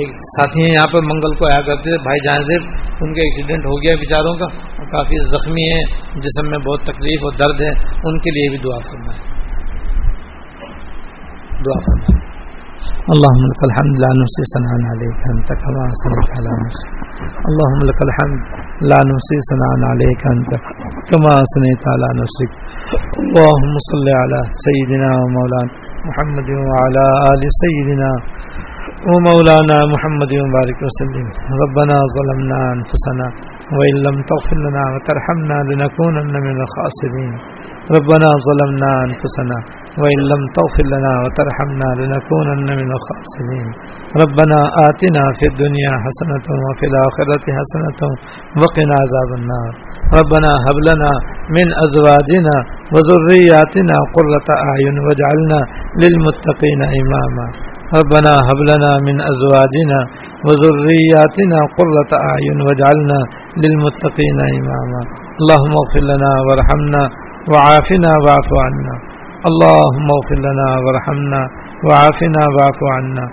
[0.00, 2.40] ایک ساتھی ہیں یہاں پر منگل کو آیا کرتے تھے، بھائی جہاں
[3.04, 4.48] ان کا ایکسیڈنٹ ہو گیا بیچاروں کا،
[4.96, 5.84] کافی زخمی ہیں،
[6.26, 7.70] جسم میں بہت تکلیف اور درد ہے،
[8.10, 9.32] ان کے لیے بھی دعا کرنا ہے
[11.66, 12.22] دعا کرنا
[13.14, 15.18] اللهم لك الحمد لا نحصي ثناء عليك
[17.48, 18.40] اللهم لك الحمد.
[18.90, 20.52] لا نحصي ثناء عليك انت
[21.10, 22.50] كما أثنيت على نفسك.
[23.22, 25.72] اللهم صل على سيدنا ومولانا
[26.08, 28.10] محمد وعلى آل سيدنا
[29.10, 31.26] ومولانا محمد وبارك وسلم.
[31.62, 33.26] ربنا ظلمنا أنفسنا
[33.76, 37.32] وإن لم تغفر لنا وترحمنا لنكونن من الخاسرين.
[37.92, 39.58] ربنا ظلمنا أنفسنا
[40.00, 43.68] وإن لم تغفر لنا وترحمنا لنكونن من الخاسرين.
[44.22, 44.58] ربنا
[44.88, 48.00] آتنا في الدنيا حسنة وفي الآخرة حسنة
[48.60, 49.72] وقنا عذاب النار.
[50.18, 51.10] ربنا هب لنا
[51.56, 52.56] من أزواجنا
[52.94, 55.60] وذرياتنا قرة أعين واجعلنا
[56.02, 57.46] للمتقين إماما.
[58.00, 60.00] ربنا هب لنا من أزواجنا
[60.46, 63.20] وذرياتنا قرة أعين واجعلنا
[63.62, 65.00] للمتقين إماما.
[65.40, 67.02] اللهم اغفر لنا وارحمنا
[67.52, 68.94] وعافنا واعف عنا.
[69.50, 71.40] اللهم اغفر لنا وارحمنا
[71.84, 73.24] وعافنا واعف عنا.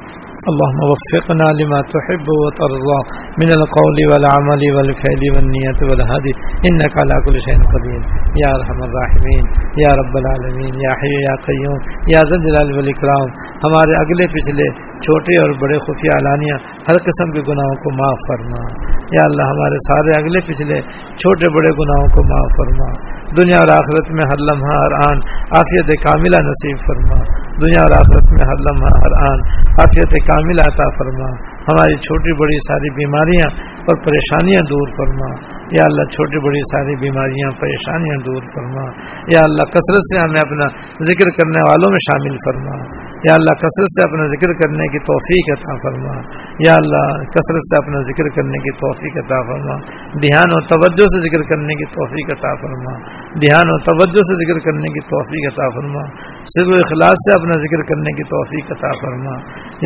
[0.51, 2.99] اللهم وفقنا لما تحب وترضى.
[3.41, 6.33] من القول والعمل والفعل والنية والهدي.
[6.69, 8.01] إنك على كل شيء قدير.
[8.43, 9.43] يا رحم الراحمين.
[9.83, 10.73] يا رب العالمين.
[10.85, 11.79] يا حي يا قيوم.
[12.15, 13.27] يا ذا الجلال والإكرام.
[13.65, 16.53] ہمارے اگلے پچھلے چھوٹے اور بڑے خفیہ اعلانیہ
[16.89, 18.91] ہر قسم کے گناہوں کو معاف فرما.
[19.11, 20.81] یا اللہ ہمارے سارے اگلے پچھلے
[21.17, 23.20] چھوٹے بڑے گناہوں کو معاف فرما.
[23.37, 25.17] دنیا اور آخرت میں ہر لمحہ، ہر آن،
[25.51, 27.23] عافیت کاملہ نصیب فرما۔
[27.61, 29.39] دنیا اور آخرت میں ہر لمحہ، ہر آن،
[29.79, 36.03] عافیت کاملہ عطا فرما۔ ہماری چھوٹی بڑی ساری بیماریاں اور پریشانیاں دور فرما۔ یا اللہ
[36.03, 38.83] چھوٹی بڑی ساری بیماریاں، پریشانیاں دور فرما۔
[39.27, 40.65] یا اللہ کثرت سے ہمیں اپنا
[41.01, 42.75] ذکر کرنے والوں میں شامل فرما۔
[43.11, 46.13] یا اللہ کثرت سے اپنا ذکر کرنے کی توفیق عطا فرما۔
[46.59, 49.75] یا اللہ کثرت سے اپنا ذکر کرنے کی توفیق عطا فرما۔
[50.21, 52.93] دھیان و توجہ سے ذکر کرنے کی توفیق عطا فرما۔
[53.33, 56.03] دھیان و توجہ سے ذکر کرنے کی توفیق عطا فرما۔
[56.45, 59.35] سر و اخلاص سے اپنا ذکر کرنے کی توفیق عطا فرما۔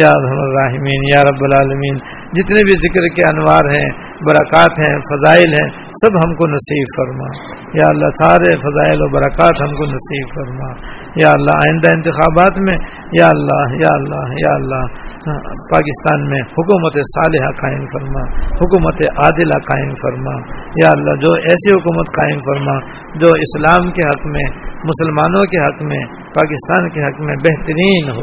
[0.01, 1.95] یا الرحمین یا رب العالمین
[2.33, 3.89] جتنے بھی ذکر کے انوار ہیں،
[4.21, 9.61] برکات ہیں، فضائل ہیں، سب ہم کو نصیب فرما۔ یا اللہ، سارے فضائل و برکات
[9.61, 10.71] ہم کو نصیب فرما۔
[11.15, 12.75] یا اللہ، آئندہ انتخابات میں،
[13.19, 14.85] یا اللہ یا اللہ یا اللہ،
[15.71, 20.41] پاکستان میں حکومت صالحہ قائم فرما۔ حکومت عادلہ قائم فرما۔
[20.83, 22.79] یا اللہ، جو ایسی حکومت قائم فرما،
[23.15, 24.43] جو اسلام کے حق میں،
[24.83, 28.21] مسلمانوں کے حق میں، پاکستان کے حق میں بہترین ہو۔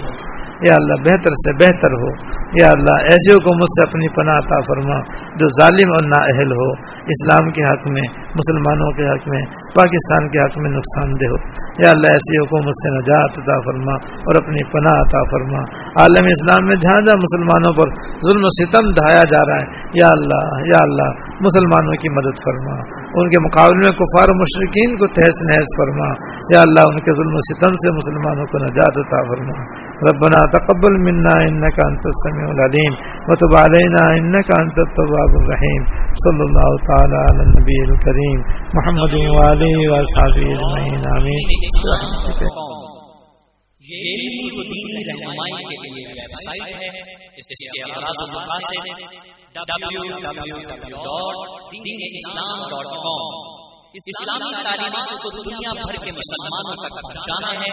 [0.68, 4.96] یا اللہ، بہتر سے بہتر ہو۔ یا اللہ، ایسے حکومت سے اپنی پناہ عطا فرما،
[5.40, 6.70] جو ظالم اور نااہل ہو،
[7.12, 9.42] اسلام کے حق میں، مسلمانوں کے حق میں،
[9.76, 11.36] پاکستان کے حق میں نقصان دہ ہو۔
[11.84, 15.61] یا اللہ ایسی حکومت سے نجات عطا فرما اور اپنی پناہ عطا فرما۔
[16.00, 17.86] عالم اسلام میں جہاں جہاں مسلمانوں پر
[18.26, 23.03] ظلم و ستم دھایا جا رہا ہے، یا اللہ یا اللہ، مسلمانوں کی مدد فرما۔
[23.14, 26.09] ان کے مقابلے میں کفار و مشرقین کو تحس نحس فرما۔
[26.55, 30.96] یا اللہ، ان کے ظلم و ستم سے مسلمانوں کو نجات عطا فرما۔ ربنا تقبل
[30.96, 32.93] منا انك انت السميع العليم
[33.28, 35.82] وتب علينا انك انت التواب الرحيم
[36.24, 38.38] صلى الله تعالى على النبي الكريم
[38.76, 41.45] محمد وعلى واصحابه اجمعين امين
[53.97, 57.72] اس اسلامی تعلیمات کو دنیا بھر کے مسلمانوں تک پہنچانا ہے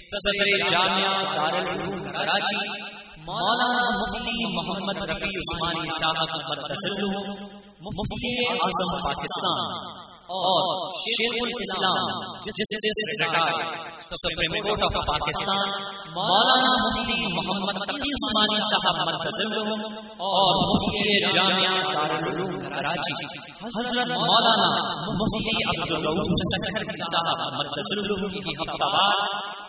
[0.00, 2.68] صدر جامعہ دارالعلوم کراچی،
[3.18, 6.94] مولانا مفتی محمد رفیع عثمانی صاحب مدرسہ
[7.80, 10.68] مفتی اعظم پاکستان۔ اور
[10.98, 13.66] شیخ الاسلام، جس justice retire
[14.04, 15.74] supreme court of Pakistan
[16.14, 19.42] Maulana Mufti Muhammad Taqi Usmani صاحب مرکز
[20.28, 23.28] اور مفتی جامعہ دارالعلوم کراچی،
[23.66, 24.70] حضرت مولانا
[25.12, 27.94] مفتی عبدالرؤوف سکھر صاحب مرکز
[28.34, 29.22] کی ہفتہ وار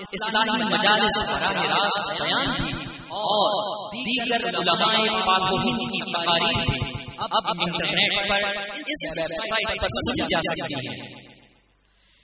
[0.08, 2.74] اسلامی مجالس براہ راست بیان بھی
[3.22, 4.96] اور دیگر علماء
[5.26, 10.40] پاک و ہند کی تقاریر بھی اب انٹرنیٹ پر اس ویب سائٹ پر سنی جا
[10.40, 11.24] سکتی ہے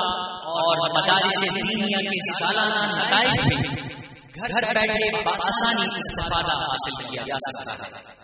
[0.55, 3.57] اور مدارس دینیا کے سالانہ نتائج بھی
[4.35, 8.16] گھر بیٹھے بآسانی استفادہ حاصل کیا جا سکتا ہے۔